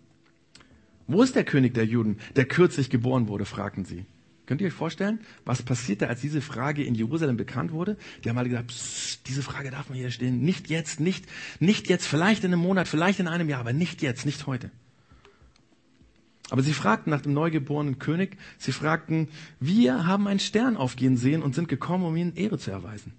[1.08, 4.06] Wo ist der König der Juden, der kürzlich geboren wurde, fragten sie.
[4.46, 7.96] Könnt ihr euch vorstellen, was passierte, als diese Frage in Jerusalem bekannt wurde?
[8.22, 8.72] Die haben alle gesagt,
[9.26, 10.40] diese Frage darf man hier stehen.
[10.40, 11.26] Nicht jetzt, nicht,
[11.58, 14.70] nicht jetzt, vielleicht in einem Monat, vielleicht in einem Jahr, aber nicht jetzt, nicht heute.
[16.48, 19.26] Aber sie fragten nach dem neugeborenen König, sie fragten,
[19.58, 23.14] wir haben einen Stern aufgehen sehen und sind gekommen, um ihnen Ehre zu erweisen.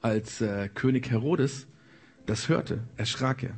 [0.00, 1.66] Als äh, König Herodes
[2.26, 3.54] das hörte, erschrak er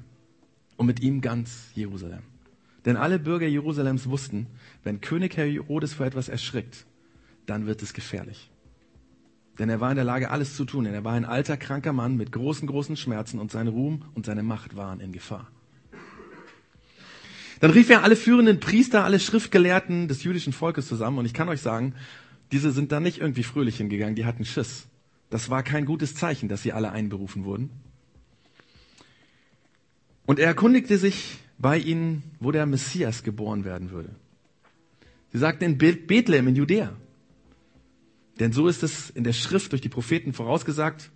[0.76, 2.22] und mit ihm ganz Jerusalem.
[2.84, 4.46] Denn alle Bürger Jerusalems wussten,
[4.82, 6.86] wenn König Herodes vor etwas erschrickt,
[7.46, 8.50] dann wird es gefährlich.
[9.58, 11.92] Denn er war in der Lage, alles zu tun, denn er war ein alter, kranker
[11.92, 15.48] Mann mit großen, großen Schmerzen und sein Ruhm und seine Macht waren in Gefahr.
[17.60, 21.18] Dann rief er alle führenden Priester, alle Schriftgelehrten des jüdischen Volkes zusammen.
[21.18, 21.94] Und ich kann euch sagen,
[22.50, 24.88] diese sind da nicht irgendwie fröhlich hingegangen, die hatten Schiss.
[25.32, 27.70] Das war kein gutes Zeichen, dass sie alle einberufen wurden.
[30.26, 34.10] Und er erkundigte sich bei ihnen, wo der Messias geboren werden würde.
[35.32, 36.92] Sie sagten in Bethlehem in Judäa.
[38.40, 41.10] Denn so ist es in der Schrift durch die Propheten vorausgesagt.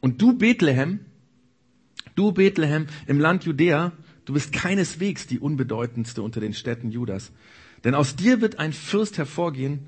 [0.00, 1.00] Und du Bethlehem,
[2.16, 3.92] du Bethlehem im Land Judäa,
[4.24, 7.30] Du bist keineswegs die unbedeutendste unter den Städten Judas.
[7.84, 9.80] Denn aus dir wird ein Fürst hervorgehen,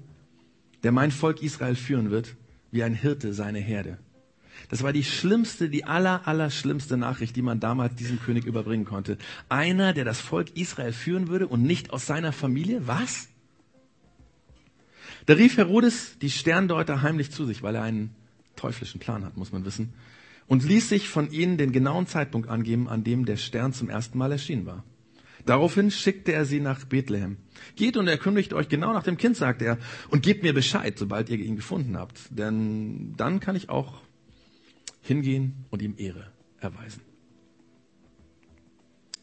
[0.82, 2.36] der mein Volk Israel führen wird,
[2.70, 3.98] wie ein Hirte seine Herde.
[4.68, 8.84] Das war die schlimmste, die aller, aller schlimmste Nachricht, die man damals diesem König überbringen
[8.84, 9.18] konnte.
[9.48, 12.86] Einer, der das Volk Israel führen würde und nicht aus seiner Familie?
[12.86, 13.28] Was?
[15.26, 18.14] Da rief Herodes die Sterndeuter heimlich zu sich, weil er einen
[18.56, 19.92] teuflischen Plan hat, muss man wissen
[20.46, 24.18] und ließ sich von ihnen den genauen Zeitpunkt angeben, an dem der Stern zum ersten
[24.18, 24.84] Mal erschienen war.
[25.46, 27.38] Daraufhin schickte er sie nach Bethlehem.
[27.76, 29.78] Geht und erkündigt euch genau nach dem Kind, sagte er,
[30.10, 32.20] und gebt mir Bescheid, sobald ihr ihn gefunden habt.
[32.30, 34.02] Denn dann kann ich auch
[35.02, 37.00] hingehen und ihm Ehre erweisen.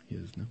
[0.07, 0.47] Hier ist es, ne?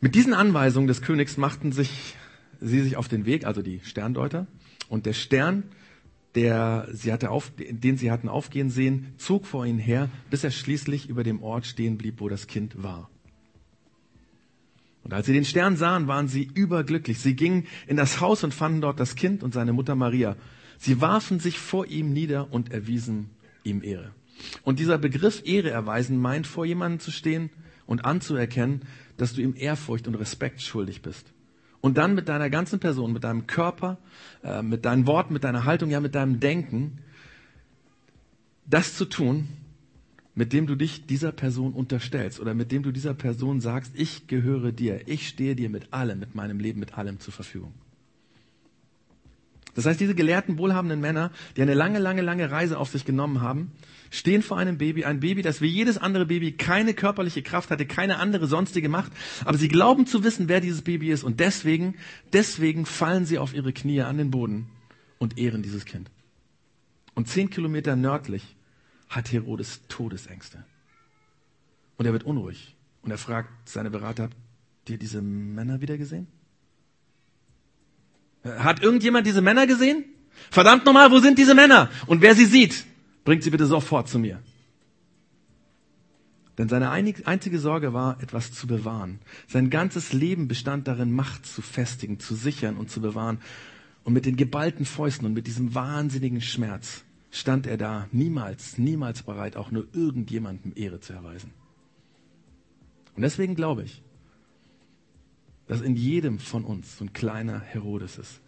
[0.00, 2.16] Mit diesen Anweisungen des Königs machten sich
[2.60, 4.46] sie sich auf den Weg, also die Sterndeuter,
[4.88, 5.64] und der Stern
[6.34, 10.50] der sie hatte auf, den sie hatten aufgehen sehen, zog vor ihnen her, bis er
[10.50, 13.10] schließlich über dem Ort stehen blieb, wo das Kind war.
[15.04, 17.18] Und als sie den Stern sahen, waren sie überglücklich.
[17.18, 20.36] Sie gingen in das Haus und fanden dort das Kind und seine Mutter Maria.
[20.78, 23.30] Sie warfen sich vor ihm nieder und erwiesen
[23.64, 24.12] ihm Ehre.
[24.62, 27.50] Und dieser Begriff Ehre erweisen meint, vor jemandem zu stehen
[27.86, 28.82] und anzuerkennen,
[29.16, 31.32] dass du ihm Ehrfurcht und Respekt schuldig bist
[31.82, 33.98] und dann mit deiner ganzen Person, mit deinem Körper,
[34.42, 36.98] äh, mit deinen Worten, mit deiner Haltung, ja mit deinem Denken,
[38.64, 39.48] das zu tun,
[40.34, 44.26] mit dem du dich dieser Person unterstellst oder mit dem du dieser Person sagst, ich
[44.26, 47.74] gehöre dir, ich stehe dir mit allem, mit meinem Leben, mit allem zur Verfügung.
[49.74, 53.40] Das heißt, diese gelehrten, wohlhabenden Männer, die eine lange, lange, lange Reise auf sich genommen
[53.40, 53.72] haben,
[54.10, 57.86] stehen vor einem Baby, ein Baby, das wie jedes andere Baby keine körperliche Kraft hatte,
[57.86, 59.12] keine andere sonstige Macht,
[59.44, 61.94] aber sie glauben zu wissen, wer dieses Baby ist und deswegen,
[62.34, 64.66] deswegen fallen sie auf ihre Knie an den Boden
[65.18, 66.10] und ehren dieses Kind.
[67.14, 68.56] Und zehn Kilometer nördlich
[69.12, 70.64] hat Herodes Todesängste.
[71.98, 74.34] Und er wird unruhig und er fragt seine Berater, habt
[74.88, 76.26] ihr diese Männer wieder gesehen?
[78.42, 80.04] Hat irgendjemand diese Männer gesehen?
[80.50, 81.90] Verdammt nochmal, wo sind diese Männer?
[82.06, 82.86] Und wer sie sieht,
[83.24, 84.42] bringt sie bitte sofort zu mir.
[86.58, 89.20] Denn seine einzige Sorge war, etwas zu bewahren.
[89.46, 93.40] Sein ganzes Leben bestand darin, Macht zu festigen, zu sichern und zu bewahren.
[94.04, 99.22] Und mit den geballten Fäusten und mit diesem wahnsinnigen Schmerz stand er da, niemals, niemals
[99.24, 101.50] bereit, auch nur irgendjemandem Ehre zu erweisen.
[103.16, 104.02] Und deswegen glaube ich,
[105.66, 108.40] dass in jedem von uns so ein kleiner Herodes ist.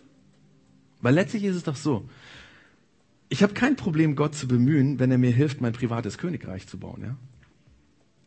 [1.00, 2.08] Weil letztlich ist es doch so,
[3.30, 6.78] ich habe kein Problem, Gott zu bemühen, wenn er mir hilft, mein privates Königreich zu
[6.78, 7.02] bauen.
[7.02, 7.16] Ja?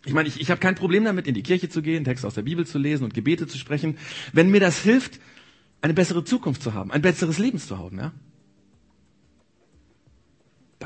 [0.05, 2.33] Ich meine, ich, ich habe kein Problem damit, in die Kirche zu gehen, Texte aus
[2.33, 3.97] der Bibel zu lesen und Gebete zu sprechen,
[4.33, 5.19] wenn mir das hilft,
[5.81, 7.99] eine bessere Zukunft zu haben, ein besseres Leben zu haben.
[7.99, 8.11] Ja?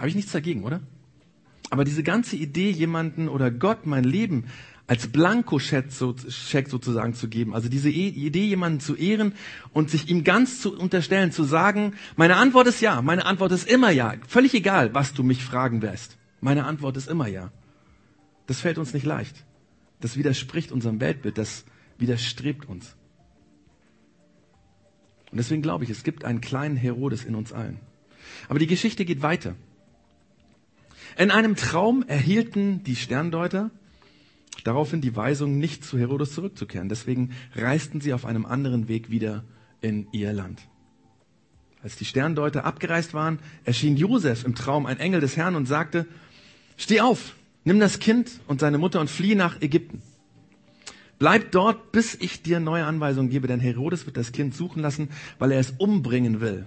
[0.01, 0.81] Habe ich nichts dagegen, oder?
[1.69, 4.45] Aber diese ganze Idee, jemanden oder Gott mein Leben
[4.87, 7.53] als Blankoscheck sozusagen zu geben.
[7.53, 9.35] Also diese e-, Idee, jemanden zu ehren
[9.73, 13.69] und sich ihm ganz zu unterstellen, zu sagen, meine Antwort ist ja, meine Antwort ist
[13.69, 14.15] immer ja.
[14.27, 16.17] Völlig egal, was du mich fragen wirst.
[16.39, 17.51] Meine Antwort ist immer ja.
[18.47, 19.45] Das fällt uns nicht leicht.
[19.99, 21.63] Das widerspricht unserem Weltbild, das
[21.99, 22.95] widerstrebt uns.
[25.29, 27.79] Und deswegen glaube ich, es gibt einen kleinen Herodes in uns allen.
[28.49, 29.55] Aber die Geschichte geht weiter.
[31.17, 33.71] In einem Traum erhielten die Sterndeuter
[34.63, 36.89] daraufhin die Weisung, nicht zu Herodes zurückzukehren.
[36.89, 39.43] Deswegen reisten sie auf einem anderen Weg wieder
[39.81, 40.61] in ihr Land.
[41.83, 46.05] Als die Sterndeuter abgereist waren, erschien Josef im Traum ein Engel des Herrn und sagte,
[46.77, 50.01] steh auf, nimm das Kind und seine Mutter und flieh nach Ägypten.
[51.17, 55.09] Bleib dort, bis ich dir neue Anweisungen gebe, denn Herodes wird das Kind suchen lassen,
[55.39, 56.65] weil er es umbringen will.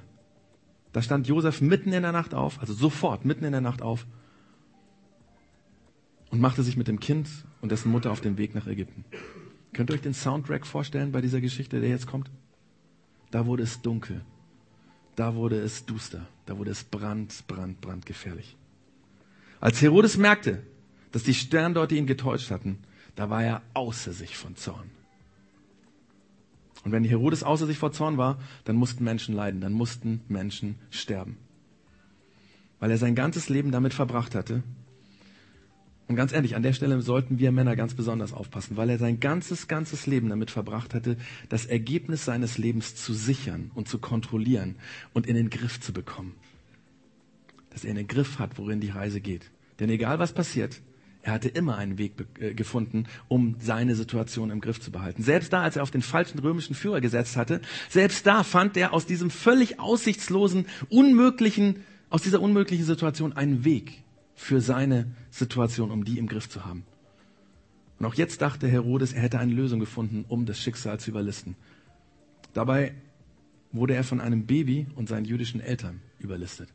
[0.92, 4.07] Da stand Josef mitten in der Nacht auf, also sofort mitten in der Nacht auf
[6.35, 7.29] und machte sich mit dem Kind
[7.61, 9.05] und dessen Mutter auf den Weg nach Ägypten.
[9.73, 12.29] Könnt ihr euch den Soundtrack vorstellen bei dieser Geschichte, der jetzt kommt?
[13.31, 14.20] Da wurde es dunkel.
[15.14, 16.27] Da wurde es duster.
[16.47, 18.57] Da wurde es brand, brand, brand gefährlich.
[19.61, 20.64] Als Herodes merkte,
[21.12, 22.79] dass die Sterndeuter ihn getäuscht hatten,
[23.14, 24.90] da war er außer sich von Zorn.
[26.85, 30.81] Und wenn Herodes außer sich vor Zorn war, dann mussten Menschen leiden, dann mussten Menschen
[30.90, 31.37] sterben.
[32.81, 34.64] Weil er sein ganzes Leben damit verbracht hatte.
[36.07, 39.21] Und ganz ehrlich, an der Stelle sollten wir Männer ganz besonders aufpassen, weil er sein
[39.21, 41.17] ganzes, ganzes Leben damit verbracht hatte,
[41.49, 44.77] das Ergebnis seines Lebens zu sichern und zu kontrollieren
[45.14, 46.35] und in den Griff zu bekommen.
[47.71, 49.51] Dass er in den Griff hat, worin die Reise geht.
[49.81, 50.83] Denn egal was passiert,
[51.23, 55.23] er hatte immer einen Weg äh, gefunden, um seine Situation im Griff zu behalten.
[55.23, 58.93] Selbst da, als er auf den falschen römischen Führer gesetzt hatte, selbst da fand er
[58.93, 61.77] aus diesem völlig aussichtslosen, unmöglichen,
[62.11, 64.04] aus dieser unmöglichen Situation einen Weg
[64.35, 66.85] für seine Situation, um die im Griff zu haben.
[67.99, 71.57] Und auch jetzt dachte Herodes, er hätte eine Lösung gefunden, um das Schicksal zu überlisten.
[72.53, 72.94] Dabei
[73.73, 76.68] wurde er von einem Baby und seinen jüdischen Eltern überlistet.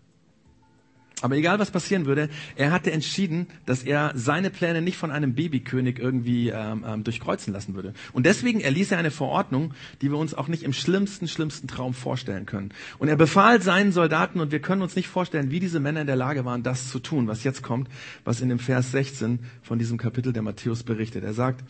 [1.21, 5.33] Aber egal was passieren würde, er hatte entschieden, dass er seine Pläne nicht von einem
[5.33, 7.93] Babykönig irgendwie ähm, ähm, durchkreuzen lassen würde.
[8.13, 11.93] Und deswegen erließ er eine Verordnung, die wir uns auch nicht im schlimmsten, schlimmsten Traum
[11.93, 12.69] vorstellen können.
[12.99, 16.07] Und er befahl seinen Soldaten, und wir können uns nicht vorstellen, wie diese Männer in
[16.07, 17.89] der Lage waren, das zu tun, was jetzt kommt,
[18.23, 21.25] was in dem Vers 16 von diesem Kapitel der Matthäus berichtet.
[21.25, 21.65] Er sagt,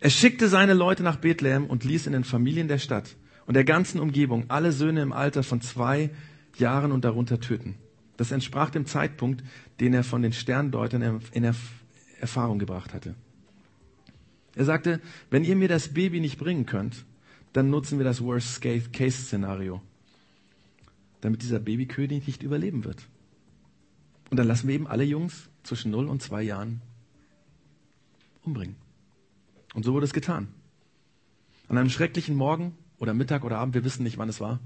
[0.00, 3.64] er schickte seine Leute nach Bethlehem und ließ in den Familien der Stadt und der
[3.64, 6.10] ganzen Umgebung alle Söhne im Alter von zwei
[6.56, 7.74] Jahren und darunter töten.
[8.18, 9.42] Das entsprach dem Zeitpunkt,
[9.80, 11.54] den er von den Sterndeutern in
[12.20, 13.14] Erfahrung gebracht hatte.
[14.56, 15.00] Er sagte,
[15.30, 17.06] wenn ihr mir das Baby nicht bringen könnt,
[17.52, 19.80] dann nutzen wir das Worst-Case-Szenario,
[21.20, 23.06] damit dieser Babykönig nicht überleben wird.
[24.30, 26.82] Und dann lassen wir eben alle Jungs zwischen 0 und 2 Jahren
[28.42, 28.76] umbringen.
[29.74, 30.48] Und so wurde es getan.
[31.68, 34.58] An einem schrecklichen Morgen oder Mittag oder Abend, wir wissen nicht, wann es war,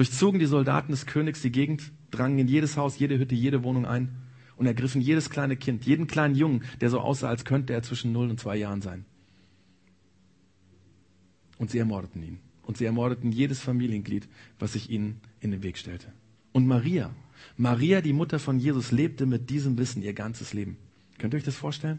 [0.00, 3.84] durchzogen die Soldaten des Königs die Gegend, drangen in jedes Haus, jede Hütte, jede Wohnung
[3.84, 4.08] ein
[4.56, 8.10] und ergriffen jedes kleine Kind, jeden kleinen Jungen, der so aussah, als könnte er zwischen
[8.10, 9.04] null und zwei Jahren sein.
[11.58, 12.38] Und sie ermordeten ihn.
[12.62, 14.26] Und sie ermordeten jedes Familienglied,
[14.58, 16.06] was sich ihnen in den Weg stellte.
[16.52, 17.10] Und Maria,
[17.58, 20.78] Maria, die Mutter von Jesus, lebte mit diesem Wissen ihr ganzes Leben.
[21.18, 21.98] Könnt ihr euch das vorstellen?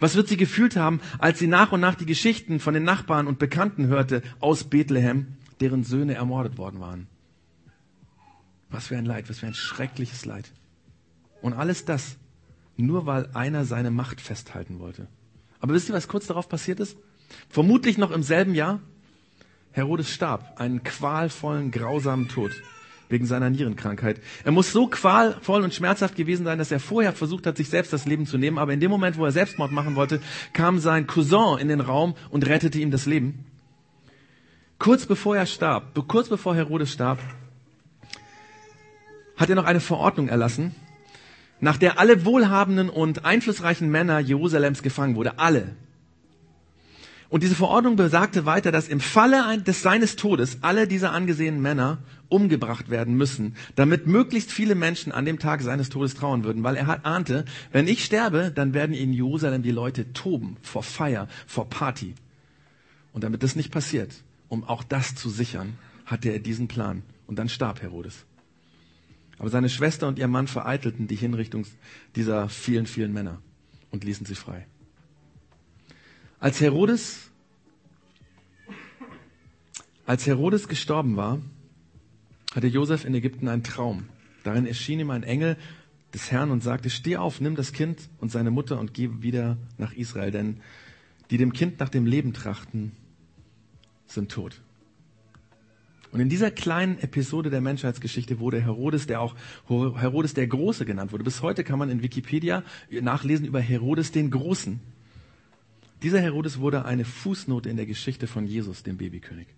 [0.00, 3.26] Was wird sie gefühlt haben, als sie nach und nach die Geschichten von den Nachbarn
[3.26, 7.06] und Bekannten hörte aus Bethlehem, deren Söhne ermordet worden waren?
[8.68, 10.52] Was für ein Leid, was für ein schreckliches Leid.
[11.40, 12.16] Und alles das,
[12.76, 15.08] nur weil einer seine Macht festhalten wollte.
[15.60, 16.98] Aber wisst ihr, was kurz darauf passiert ist?
[17.48, 18.80] Vermutlich noch im selben Jahr.
[19.72, 22.52] Herodes starb, einen qualvollen, grausamen Tod
[23.08, 24.20] wegen seiner Nierenkrankheit.
[24.44, 27.92] Er muss so qualvoll und schmerzhaft gewesen sein, dass er vorher versucht hat, sich selbst
[27.92, 28.58] das Leben zu nehmen.
[28.58, 30.20] Aber in dem Moment, wo er Selbstmord machen wollte,
[30.52, 33.46] kam sein Cousin in den Raum und rettete ihm das Leben.
[34.84, 37.18] Kurz bevor er starb, kurz bevor Herodes starb,
[39.34, 40.74] hat er noch eine Verordnung erlassen,
[41.58, 45.38] nach der alle wohlhabenden und einflussreichen Männer Jerusalems gefangen wurde.
[45.38, 45.74] Alle.
[47.30, 52.02] Und diese Verordnung besagte weiter, dass im Falle des seines Todes alle diese angesehenen Männer
[52.28, 56.76] umgebracht werden müssen, damit möglichst viele Menschen an dem Tag seines Todes trauern würden, weil
[56.76, 61.70] er ahnte, wenn ich sterbe, dann werden in Jerusalem die Leute toben vor Feier, vor
[61.70, 62.14] Party.
[63.14, 64.10] Und damit das nicht passiert,
[64.48, 67.02] um auch das zu sichern, hatte er diesen Plan.
[67.26, 68.26] Und dann starb Herodes.
[69.38, 71.66] Aber seine Schwester und ihr Mann vereitelten die Hinrichtung
[72.14, 73.40] dieser vielen, vielen Männer
[73.90, 74.66] und ließen sie frei.
[76.38, 77.30] Als Herodes,
[80.06, 81.40] als Herodes gestorben war,
[82.54, 84.08] hatte Josef in Ägypten einen Traum.
[84.44, 85.56] Darin erschien ihm ein Engel
[86.12, 89.56] des Herrn und sagte, steh auf, nimm das Kind und seine Mutter und geh wieder
[89.78, 90.60] nach Israel, denn
[91.30, 92.92] die dem Kind nach dem Leben trachten,
[94.06, 94.60] sind tot.
[96.14, 99.34] Und in dieser kleinen Episode der Menschheitsgeschichte wurde Herodes, der auch
[99.68, 101.24] Herodes der Große genannt wurde.
[101.24, 104.78] Bis heute kann man in Wikipedia nachlesen über Herodes den Großen.
[106.04, 109.48] Dieser Herodes wurde eine Fußnote in der Geschichte von Jesus, dem Babykönig.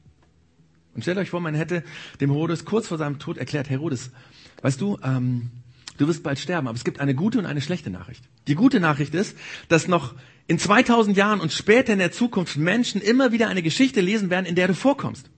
[0.95, 1.85] Und stellt euch vor, man hätte
[2.23, 4.11] dem Herodes kurz vor seinem Tod erklärt, Herodes,
[4.63, 5.51] weißt du, ähm,
[5.97, 8.25] du wirst bald sterben, aber es gibt eine gute und eine schlechte Nachricht.
[8.49, 9.37] Die gute Nachricht ist,
[9.69, 10.15] dass noch
[10.47, 14.47] in 2000 Jahren und später in der Zukunft Menschen immer wieder eine Geschichte lesen werden,
[14.47, 15.31] in der du vorkommst.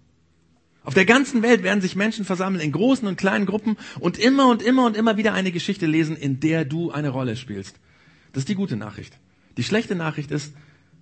[0.84, 4.48] Auf der ganzen Welt werden sich Menschen versammeln in großen und kleinen Gruppen und immer
[4.48, 7.76] und immer und immer wieder eine Geschichte lesen, in der du eine Rolle spielst.
[8.32, 9.18] Das ist die gute Nachricht.
[9.56, 10.54] Die schlechte Nachricht ist,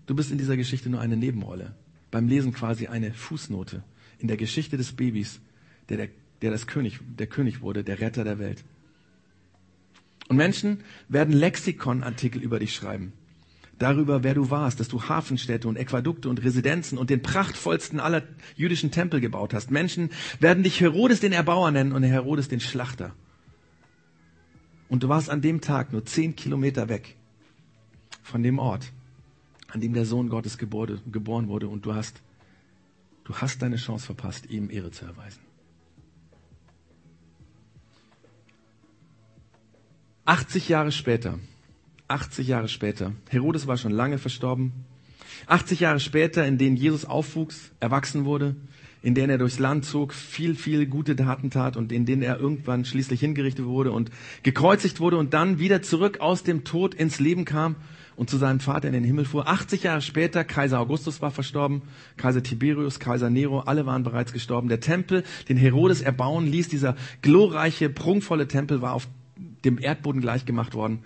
[0.07, 1.75] du bist in dieser Geschichte nur eine Nebenrolle.
[2.11, 3.83] Beim Lesen quasi eine Fußnote
[4.19, 5.40] in der Geschichte des Babys,
[5.88, 6.09] der, der,
[6.42, 8.64] der das König, der König wurde, der Retter der Welt.
[10.29, 13.12] Und Menschen werden Lexikonartikel über dich schreiben.
[13.79, 18.23] Darüber, wer du warst, dass du Hafenstädte und Äquadukte und Residenzen und den prachtvollsten aller
[18.57, 19.71] jüdischen Tempel gebaut hast.
[19.71, 20.11] Menschen
[20.41, 23.15] werden dich Herodes den Erbauer nennen und Herodes den Schlachter.
[24.89, 27.17] Und du warst an dem Tag nur zehn Kilometer weg
[28.23, 28.93] von dem Ort,
[29.69, 32.23] an dem der Sohn Gottes geboren wurde und du hast,
[33.25, 35.46] du hast deine Chance verpasst, ihm Ehre zu erweisen.
[40.27, 41.39] 80 Jahre später,
[42.09, 44.73] 80 Jahre später, Herodes war schon lange verstorben,
[45.47, 48.57] 80 Jahre später, in denen Jesus aufwuchs, erwachsen wurde,
[49.03, 52.41] in denen er durchs Land zog, viel, viel gute Taten tat und in denen er
[52.41, 54.11] irgendwann schließlich hingerichtet wurde und
[54.43, 57.77] gekreuzigt wurde und dann wieder zurück aus dem Tod ins Leben kam
[58.17, 59.47] und zu seinem Vater in den Himmel fuhr.
[59.47, 61.83] 80 Jahre später, Kaiser Augustus war verstorben,
[62.17, 64.69] Kaiser Tiberius, Kaiser Nero, alle waren bereits gestorben.
[64.69, 70.75] Der Tempel, den Herodes erbauen ließ, dieser glorreiche, prunkvolle Tempel war auf dem Erdboden gleichgemacht
[70.75, 71.01] worden.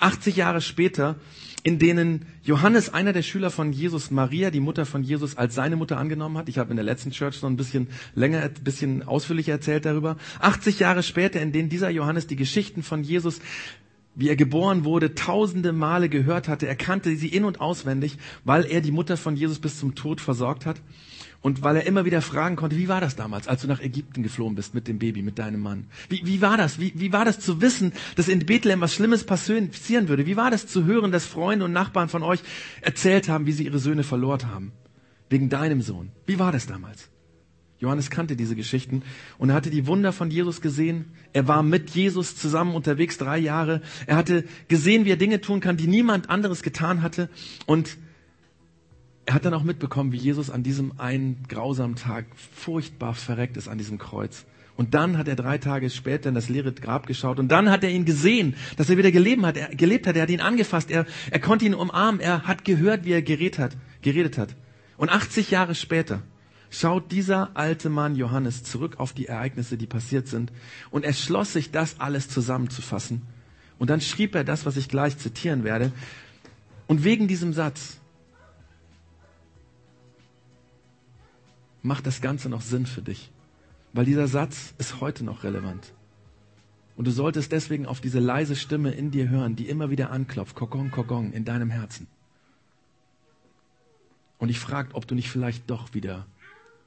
[0.00, 1.16] 80 Jahre später,
[1.62, 5.76] in denen Johannes, einer der Schüler von Jesus, Maria, die Mutter von Jesus, als seine
[5.76, 6.48] Mutter angenommen hat.
[6.48, 10.16] Ich habe in der letzten Church noch ein bisschen länger, ein bisschen ausführlicher erzählt darüber.
[10.40, 13.40] 80 Jahre später, in denen dieser Johannes die Geschichten von Jesus
[14.16, 16.68] wie er geboren wurde, tausende Male gehört hatte.
[16.68, 20.20] Er kannte sie in und auswendig, weil er die Mutter von Jesus bis zum Tod
[20.20, 20.80] versorgt hat.
[21.44, 24.22] Und weil er immer wieder fragen konnte, wie war das damals, als du nach Ägypten
[24.22, 25.88] geflohen bist mit dem Baby, mit deinem Mann?
[26.08, 26.80] Wie, wie war das?
[26.80, 29.68] Wie, wie war das zu wissen, dass in Bethlehem was Schlimmes passieren
[30.08, 30.24] würde?
[30.24, 32.40] Wie war das zu hören, dass Freunde und Nachbarn von euch
[32.80, 34.72] erzählt haben, wie sie ihre Söhne verloren haben?
[35.28, 36.12] Wegen deinem Sohn.
[36.24, 37.10] Wie war das damals?
[37.78, 39.02] Johannes kannte diese Geschichten
[39.36, 41.12] und er hatte die Wunder von Jesus gesehen.
[41.34, 43.82] Er war mit Jesus zusammen unterwegs drei Jahre.
[44.06, 47.28] Er hatte gesehen, wie er Dinge tun kann, die niemand anderes getan hatte.
[47.66, 47.98] Und
[49.26, 53.68] er hat dann auch mitbekommen, wie Jesus an diesem einen grausamen Tag furchtbar verreckt ist
[53.68, 54.44] an diesem Kreuz.
[54.76, 57.84] Und dann hat er drei Tage später in das leere Grab geschaut und dann hat
[57.84, 59.56] er ihn gesehen, dass er wieder gelebt hat.
[59.56, 60.16] Er, gelebt hat.
[60.16, 63.58] er hat ihn angefasst, er, er konnte ihn umarmen, er hat gehört, wie er geredet
[63.60, 64.56] hat, geredet hat.
[64.96, 66.22] Und 80 Jahre später
[66.70, 70.52] schaut dieser alte Mann Johannes zurück auf die Ereignisse, die passiert sind
[70.90, 73.22] und er schloss sich das alles zusammenzufassen.
[73.78, 75.92] Und dann schrieb er das, was ich gleich zitieren werde.
[76.86, 78.00] Und wegen diesem Satz
[81.84, 83.30] macht das Ganze noch Sinn für dich.
[83.92, 85.92] Weil dieser Satz ist heute noch relevant.
[86.96, 90.56] Und du solltest deswegen auf diese leise Stimme in dir hören, die immer wieder anklopft,
[90.56, 92.06] Kokong, Kokong, in deinem Herzen.
[94.38, 96.26] Und ich fragt, ob du nicht vielleicht doch wieder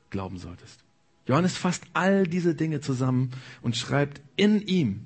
[0.10, 0.84] glauben solltest.
[1.28, 3.32] Johannes fasst all diese Dinge zusammen
[3.62, 5.06] und schreibt in ihm,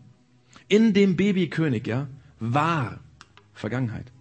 [0.68, 2.08] in dem Babykönig, ja,
[2.40, 3.00] war
[3.54, 4.12] Vergangenheit.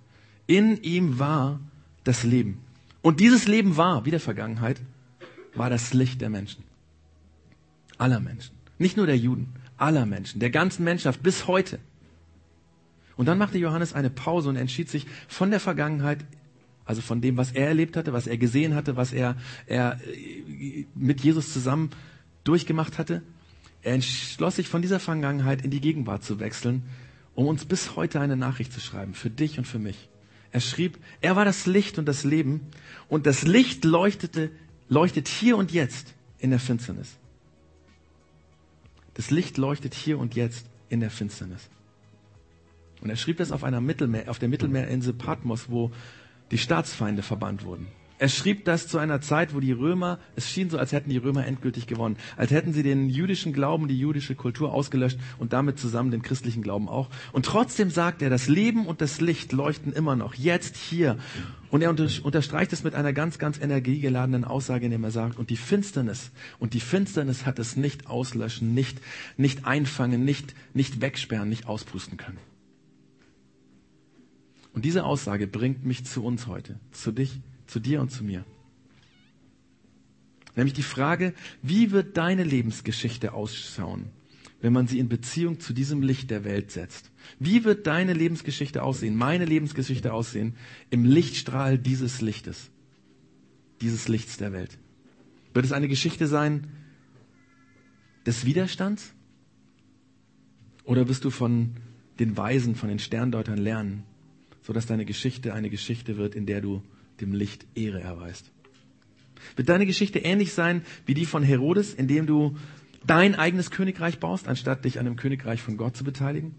[0.46, 1.60] In ihm war
[2.04, 2.58] das Leben.
[3.02, 4.80] Und dieses Leben war, wie der Vergangenheit,
[5.54, 6.64] war das Licht der Menschen.
[7.98, 8.54] Aller Menschen.
[8.78, 11.78] Nicht nur der Juden, aller Menschen, der ganzen Menschheit bis heute.
[13.16, 16.24] Und dann machte Johannes eine Pause und entschied sich von der Vergangenheit,
[16.86, 19.36] also von dem, was er erlebt hatte, was er gesehen hatte, was er,
[19.66, 21.90] er äh, mit Jesus zusammen
[22.44, 23.22] durchgemacht hatte.
[23.82, 26.82] Er entschloss sich von dieser Vergangenheit in die Gegenwart zu wechseln,
[27.34, 30.08] um uns bis heute eine Nachricht zu schreiben, für dich und für mich.
[30.52, 32.62] Er schrieb, er war das Licht und das Leben
[33.08, 34.50] und das Licht leuchtete
[34.90, 37.16] leuchtet hier und jetzt in der Finsternis.
[39.14, 41.70] Das Licht leuchtet hier und jetzt in der Finsternis.
[43.00, 45.90] Und er schrieb das auf einer Mittelmeer, auf der Mittelmeerinsel Patmos, wo
[46.50, 47.86] die Staatsfeinde verbannt wurden.
[48.20, 51.16] Er schrieb das zu einer Zeit, wo die Römer, es schien so, als hätten die
[51.16, 55.78] Römer endgültig gewonnen, als hätten sie den jüdischen Glauben, die jüdische Kultur ausgelöscht und damit
[55.78, 57.08] zusammen den christlichen Glauben auch.
[57.32, 61.16] Und trotzdem sagt er, das Leben und das Licht leuchten immer noch, jetzt hier.
[61.70, 65.56] Und er unterstreicht es mit einer ganz, ganz energiegeladenen Aussage, indem er sagt, und die
[65.56, 69.00] Finsternis, und die Finsternis hat es nicht auslöschen, nicht,
[69.38, 72.36] nicht einfangen, nicht, nicht wegsperren, nicht auspusten können.
[74.74, 77.40] Und diese Aussage bringt mich zu uns heute, zu dich
[77.70, 78.44] zu dir und zu mir.
[80.56, 84.10] Nämlich die Frage, wie wird deine Lebensgeschichte ausschauen,
[84.60, 87.10] wenn man sie in Beziehung zu diesem Licht der Welt setzt?
[87.38, 90.56] Wie wird deine Lebensgeschichte aussehen, meine Lebensgeschichte aussehen,
[90.90, 92.70] im Lichtstrahl dieses Lichtes,
[93.80, 94.76] dieses Lichts der Welt?
[95.54, 96.66] Wird es eine Geschichte sein,
[98.26, 99.14] des Widerstands?
[100.84, 101.76] Oder wirst du von
[102.18, 104.02] den Weisen, von den Sterndeutern lernen,
[104.62, 106.82] sodass deine Geschichte eine Geschichte wird, in der du
[107.20, 108.50] dem Licht Ehre erweist?
[109.56, 112.56] Wird deine Geschichte ähnlich sein wie die von Herodes, indem du
[113.06, 116.54] dein eigenes Königreich baust, anstatt dich an dem Königreich von Gott zu beteiligen?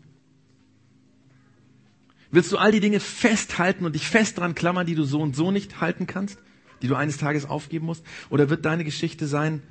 [2.32, 5.36] Willst du all die Dinge festhalten und dich fest dran klammern, die du so und
[5.36, 6.40] so nicht halten kannst,
[6.82, 8.06] die du eines Tages aufgeben musst?
[8.30, 9.62] Oder wird deine Geschichte sein,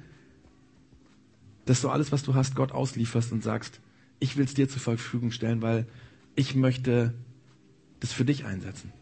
[1.65, 3.81] dass du alles, was du hast, Gott auslieferst und sagst,
[4.19, 5.87] ich will es dir zur Verfügung stellen, weil
[6.37, 7.15] ich möchte
[8.01, 8.93] das für dich einsetzen?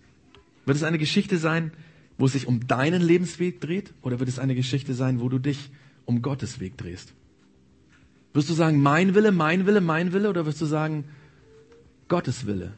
[0.68, 1.72] Wird es eine Geschichte sein,
[2.18, 3.94] wo es sich um deinen Lebensweg dreht?
[4.02, 5.70] Oder wird es eine Geschichte sein, wo du dich
[6.04, 7.14] um Gottes Weg drehst?
[8.34, 10.28] Wirst du sagen, mein Wille, mein Wille, mein Wille?
[10.28, 11.04] Oder wirst du sagen,
[12.08, 12.74] Gottes Wille?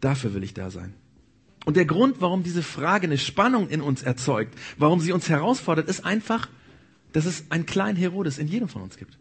[0.00, 0.94] Dafür will ich da sein.
[1.66, 5.86] Und der Grund, warum diese Frage eine Spannung in uns erzeugt, warum sie uns herausfordert,
[5.86, 6.48] ist einfach,
[7.12, 9.18] dass es einen kleinen Herodes in jedem von uns gibt.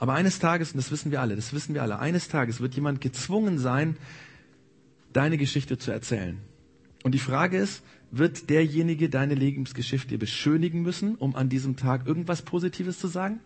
[0.00, 2.74] Aber eines Tages, und das wissen wir alle, das wissen wir alle, eines Tages wird
[2.74, 3.96] jemand gezwungen sein,
[5.12, 6.38] deine Geschichte zu erzählen.
[7.08, 12.42] Und die Frage ist, wird derjenige deine Lebensgeschichte beschönigen müssen, um an diesem Tag irgendwas
[12.42, 13.40] Positives zu sagen?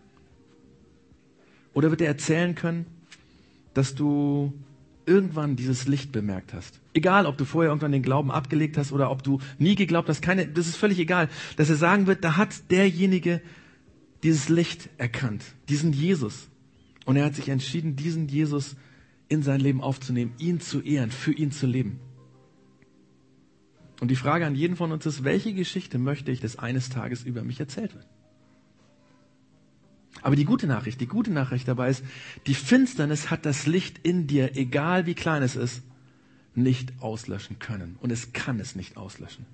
[1.73, 2.85] Oder wird er erzählen können,
[3.73, 4.51] dass du
[5.05, 6.81] irgendwann dieses Licht bemerkt hast.
[6.93, 10.21] Egal, ob du vorher irgendwann den Glauben abgelegt hast oder ob du nie geglaubt hast,
[10.21, 11.29] keine, das ist völlig egal.
[11.55, 13.41] Dass er sagen wird, da hat derjenige
[14.23, 16.49] dieses Licht erkannt, diesen Jesus.
[17.05, 18.75] Und er hat sich entschieden, diesen Jesus
[19.29, 22.01] in sein Leben aufzunehmen, ihn zu ehren, für ihn zu leben.
[24.03, 27.23] Und die Frage an jeden von uns ist, welche Geschichte möchte ich, dass eines Tages
[27.23, 28.05] über mich erzählt wird?
[30.21, 32.03] Aber die gute Nachricht, die gute Nachricht dabei ist,
[32.45, 35.83] die Finsternis hat das Licht in dir, egal wie klein es ist,
[36.53, 37.95] nicht auslöschen können.
[38.01, 39.45] Und es kann es nicht auslöschen.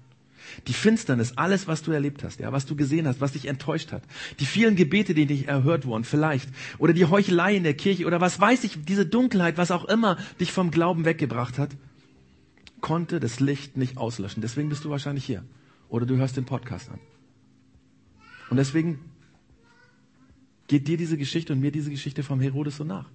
[0.65, 3.91] Die Finsternis, alles, was du erlebt hast, ja, was du gesehen hast, was dich enttäuscht
[3.91, 4.01] hat,
[4.39, 8.19] die vielen Gebete, die dich erhört wurden, vielleicht, oder die Heuchelei in der Kirche, oder
[8.19, 11.69] was weiß ich, diese Dunkelheit, was auch immer dich vom Glauben weggebracht hat,
[12.81, 14.41] konnte das Licht nicht auslöschen.
[14.41, 15.43] Deswegen bist du wahrscheinlich hier.
[15.89, 16.99] Oder du hörst den Podcast an.
[18.49, 18.99] Und deswegen
[20.67, 23.09] geht dir diese Geschichte und mir diese Geschichte vom Herodes so nach.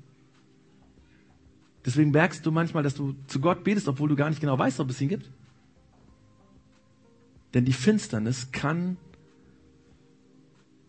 [1.84, 4.80] Deswegen merkst du manchmal, dass du zu Gott betest, obwohl du gar nicht genau weißt,
[4.80, 5.30] ob es ihn gibt.
[7.52, 8.96] Denn die Finsternis kann,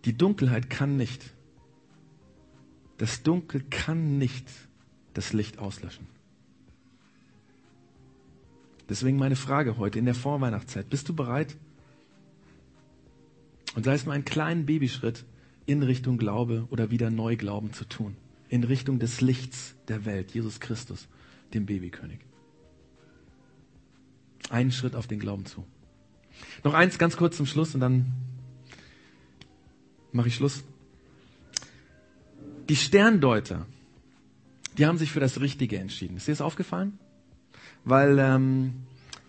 [0.05, 1.33] die Dunkelheit kann nicht,
[2.97, 4.49] das Dunkel kann nicht
[5.13, 6.07] das Licht auslöschen.
[8.89, 10.89] Deswegen meine Frage heute in der Vorweihnachtszeit.
[10.89, 11.55] Bist du bereit?
[13.75, 15.25] Und sei es nur einen kleinen Babyschritt,
[15.65, 18.15] in Richtung Glaube oder wieder Neuglauben zu tun.
[18.49, 21.07] In Richtung des Lichts der Welt, Jesus Christus,
[21.53, 22.19] dem Babykönig.
[24.49, 25.65] Einen Schritt auf den Glauben zu.
[26.63, 28.13] Noch eins ganz kurz zum Schluss und dann
[30.11, 30.63] mache ich Schluss.
[32.69, 33.65] Die Sterndeuter,
[34.77, 36.17] die haben sich für das Richtige entschieden.
[36.17, 36.99] Ist dir das aufgefallen?
[37.85, 38.73] Weil ähm,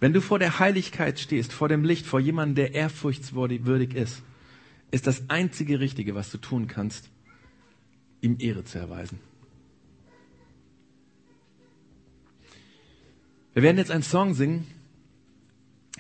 [0.01, 4.23] wenn du vor der Heiligkeit stehst, vor dem Licht, vor jemandem, der ehrfurchtswürdig ist,
[4.91, 7.11] ist das einzige Richtige, was du tun kannst,
[8.21, 9.19] ihm Ehre zu erweisen.
[13.53, 14.67] Wir werden jetzt einen Song singen.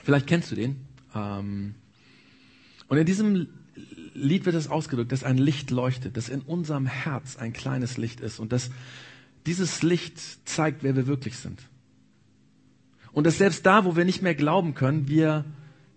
[0.03, 0.77] Vielleicht kennst du den.
[1.15, 1.75] Ähm,
[2.89, 3.49] und in diesem
[4.15, 8.21] Lied wird es ausgedrückt, dass ein Licht leuchtet, dass in unserem Herz ein kleines Licht
[8.21, 8.71] ist und dass
[9.47, 11.61] dieses Licht zeigt, wer wir wirklich sind.
[13.17, 15.47] Und dass selbst da, wo wir nicht mehr glauben können, wir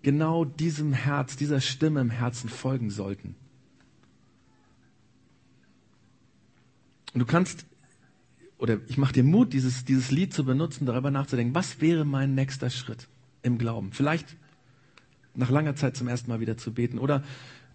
[0.04, 3.36] genau diesem Herz, dieser Stimme im Herzen folgen sollten.
[7.14, 7.66] Und du kannst,
[8.58, 12.36] oder ich mache dir Mut, dieses, dieses Lied zu benutzen, darüber nachzudenken, was wäre mein
[12.36, 13.10] nächster Schritt
[13.42, 13.92] im Glauben?
[13.92, 14.38] Vielleicht
[15.36, 17.22] nach langer Zeit zum ersten Mal wieder zu beten oder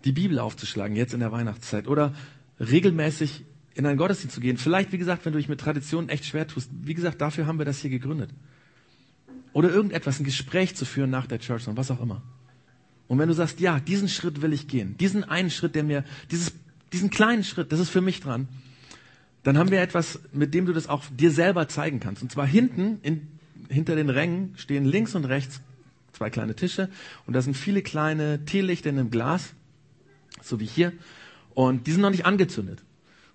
[0.07, 2.15] die Bibel aufzuschlagen, jetzt in der Weihnachtszeit oder
[2.61, 4.57] regelmäßig in einen Gottesdienst zu gehen.
[4.57, 6.71] Vielleicht, wie gesagt, wenn du dich mit Traditionen echt schwer tust.
[6.73, 8.31] Wie gesagt, dafür haben wir das hier gegründet.
[9.55, 12.21] Oder irgendetwas, ein Gespräch zu führen nach der Church und was auch immer.
[13.09, 16.05] Und wenn du sagst, ja, diesen Schritt will ich gehen, diesen einen Schritt, der mir,
[16.31, 16.53] dieses,
[16.93, 18.49] diesen kleinen Schritt, das ist für mich dran,
[19.45, 22.23] dann haben wir etwas, mit dem du das auch dir selber zeigen kannst.
[22.23, 23.29] Und zwar hinten, in,
[23.69, 25.61] hinter den Rängen stehen links und rechts
[26.13, 26.89] zwei kleine Tische
[27.27, 29.55] und da sind viele kleine Teelichter in einem Glas,
[30.43, 30.93] so wie hier,
[31.55, 32.83] und die sind noch nicht angezündet.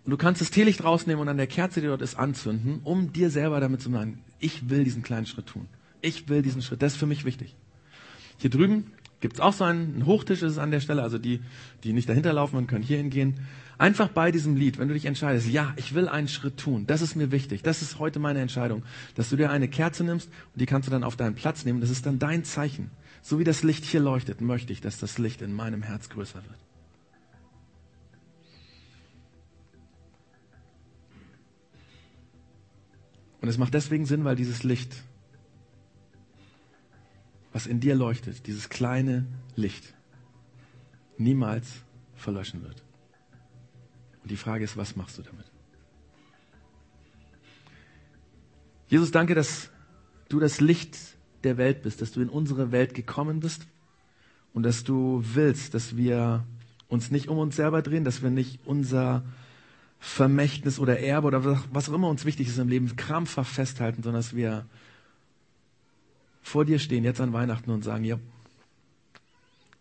[0.04, 3.14] Und du kannst das Teelicht rausnehmen und an der Kerze, die dort ist, anzünden, um
[3.14, 5.68] dir selber damit zu sagen, ich will diesen kleinen Schritt tun.
[6.02, 6.82] Ich will diesen Schritt.
[6.82, 7.56] Das ist für mich wichtig.
[8.38, 11.18] Hier drüben gibt es auch so einen, ein Hochtisch ist es an der Stelle, also
[11.18, 11.42] die,
[11.84, 13.48] die nicht dahinter laufen, und können hier hingehen.
[13.78, 17.02] Einfach bei diesem Lied, wenn du dich entscheidest, ja, ich will einen Schritt tun, das
[17.02, 18.84] ist mir wichtig, das ist heute meine Entscheidung,
[19.16, 21.82] dass du dir eine Kerze nimmst und die kannst du dann auf deinen Platz nehmen,
[21.82, 22.92] das ist dann dein Zeichen.
[23.22, 26.36] So wie das Licht hier leuchtet, möchte ich, dass das Licht in meinem Herz größer
[26.36, 26.60] wird.
[33.42, 35.04] Und es macht deswegen Sinn, weil dieses Licht
[37.52, 39.26] was in dir leuchtet, dieses kleine
[39.56, 39.94] Licht,
[41.18, 41.68] niemals
[42.16, 42.84] verlöschen wird.
[44.24, 45.46] Und die Frage ist, was machst du damit?
[48.88, 49.70] Jesus, danke, dass
[50.30, 50.98] du das Licht
[51.44, 53.68] der Welt bist, dass du in unsere Welt gekommen bist
[54.54, 56.46] und dass du willst, dass wir
[56.88, 59.24] uns nicht um uns selber drehen, dass wir nicht unser
[60.00, 64.22] Vermächtnis oder Erbe oder was auch immer uns wichtig ist im Leben krampfhaft festhalten, sondern
[64.22, 64.66] dass wir
[66.50, 68.20] vor dir stehen jetzt an Weihnachten und sagen, ja,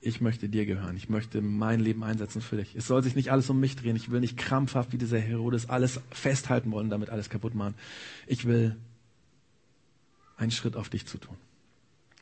[0.01, 0.97] ich möchte dir gehören.
[0.97, 2.77] Ich möchte mein Leben einsetzen für dich.
[2.77, 3.97] Es soll sich nicht alles um mich drehen.
[3.97, 7.75] Ich will nicht krampfhaft wie dieser Herodes alles festhalten wollen, damit alles kaputt machen.
[8.27, 8.77] Ich will
[10.37, 11.37] einen Schritt auf dich zu tun.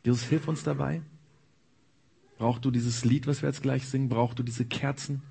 [0.05, 1.03] Jesus, hilf uns dabei.
[2.39, 4.09] Brauchst du dieses Lied, was wir jetzt gleich singen?
[4.09, 5.23] Brauchst du diese Kerzen?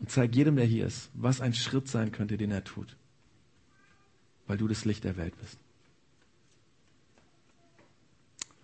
[0.00, 2.96] Und zeig jedem, der hier ist, was ein Schritt sein könnte, den er tut.
[4.46, 5.58] Weil du das Licht der Welt bist.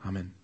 [0.05, 0.44] Amen.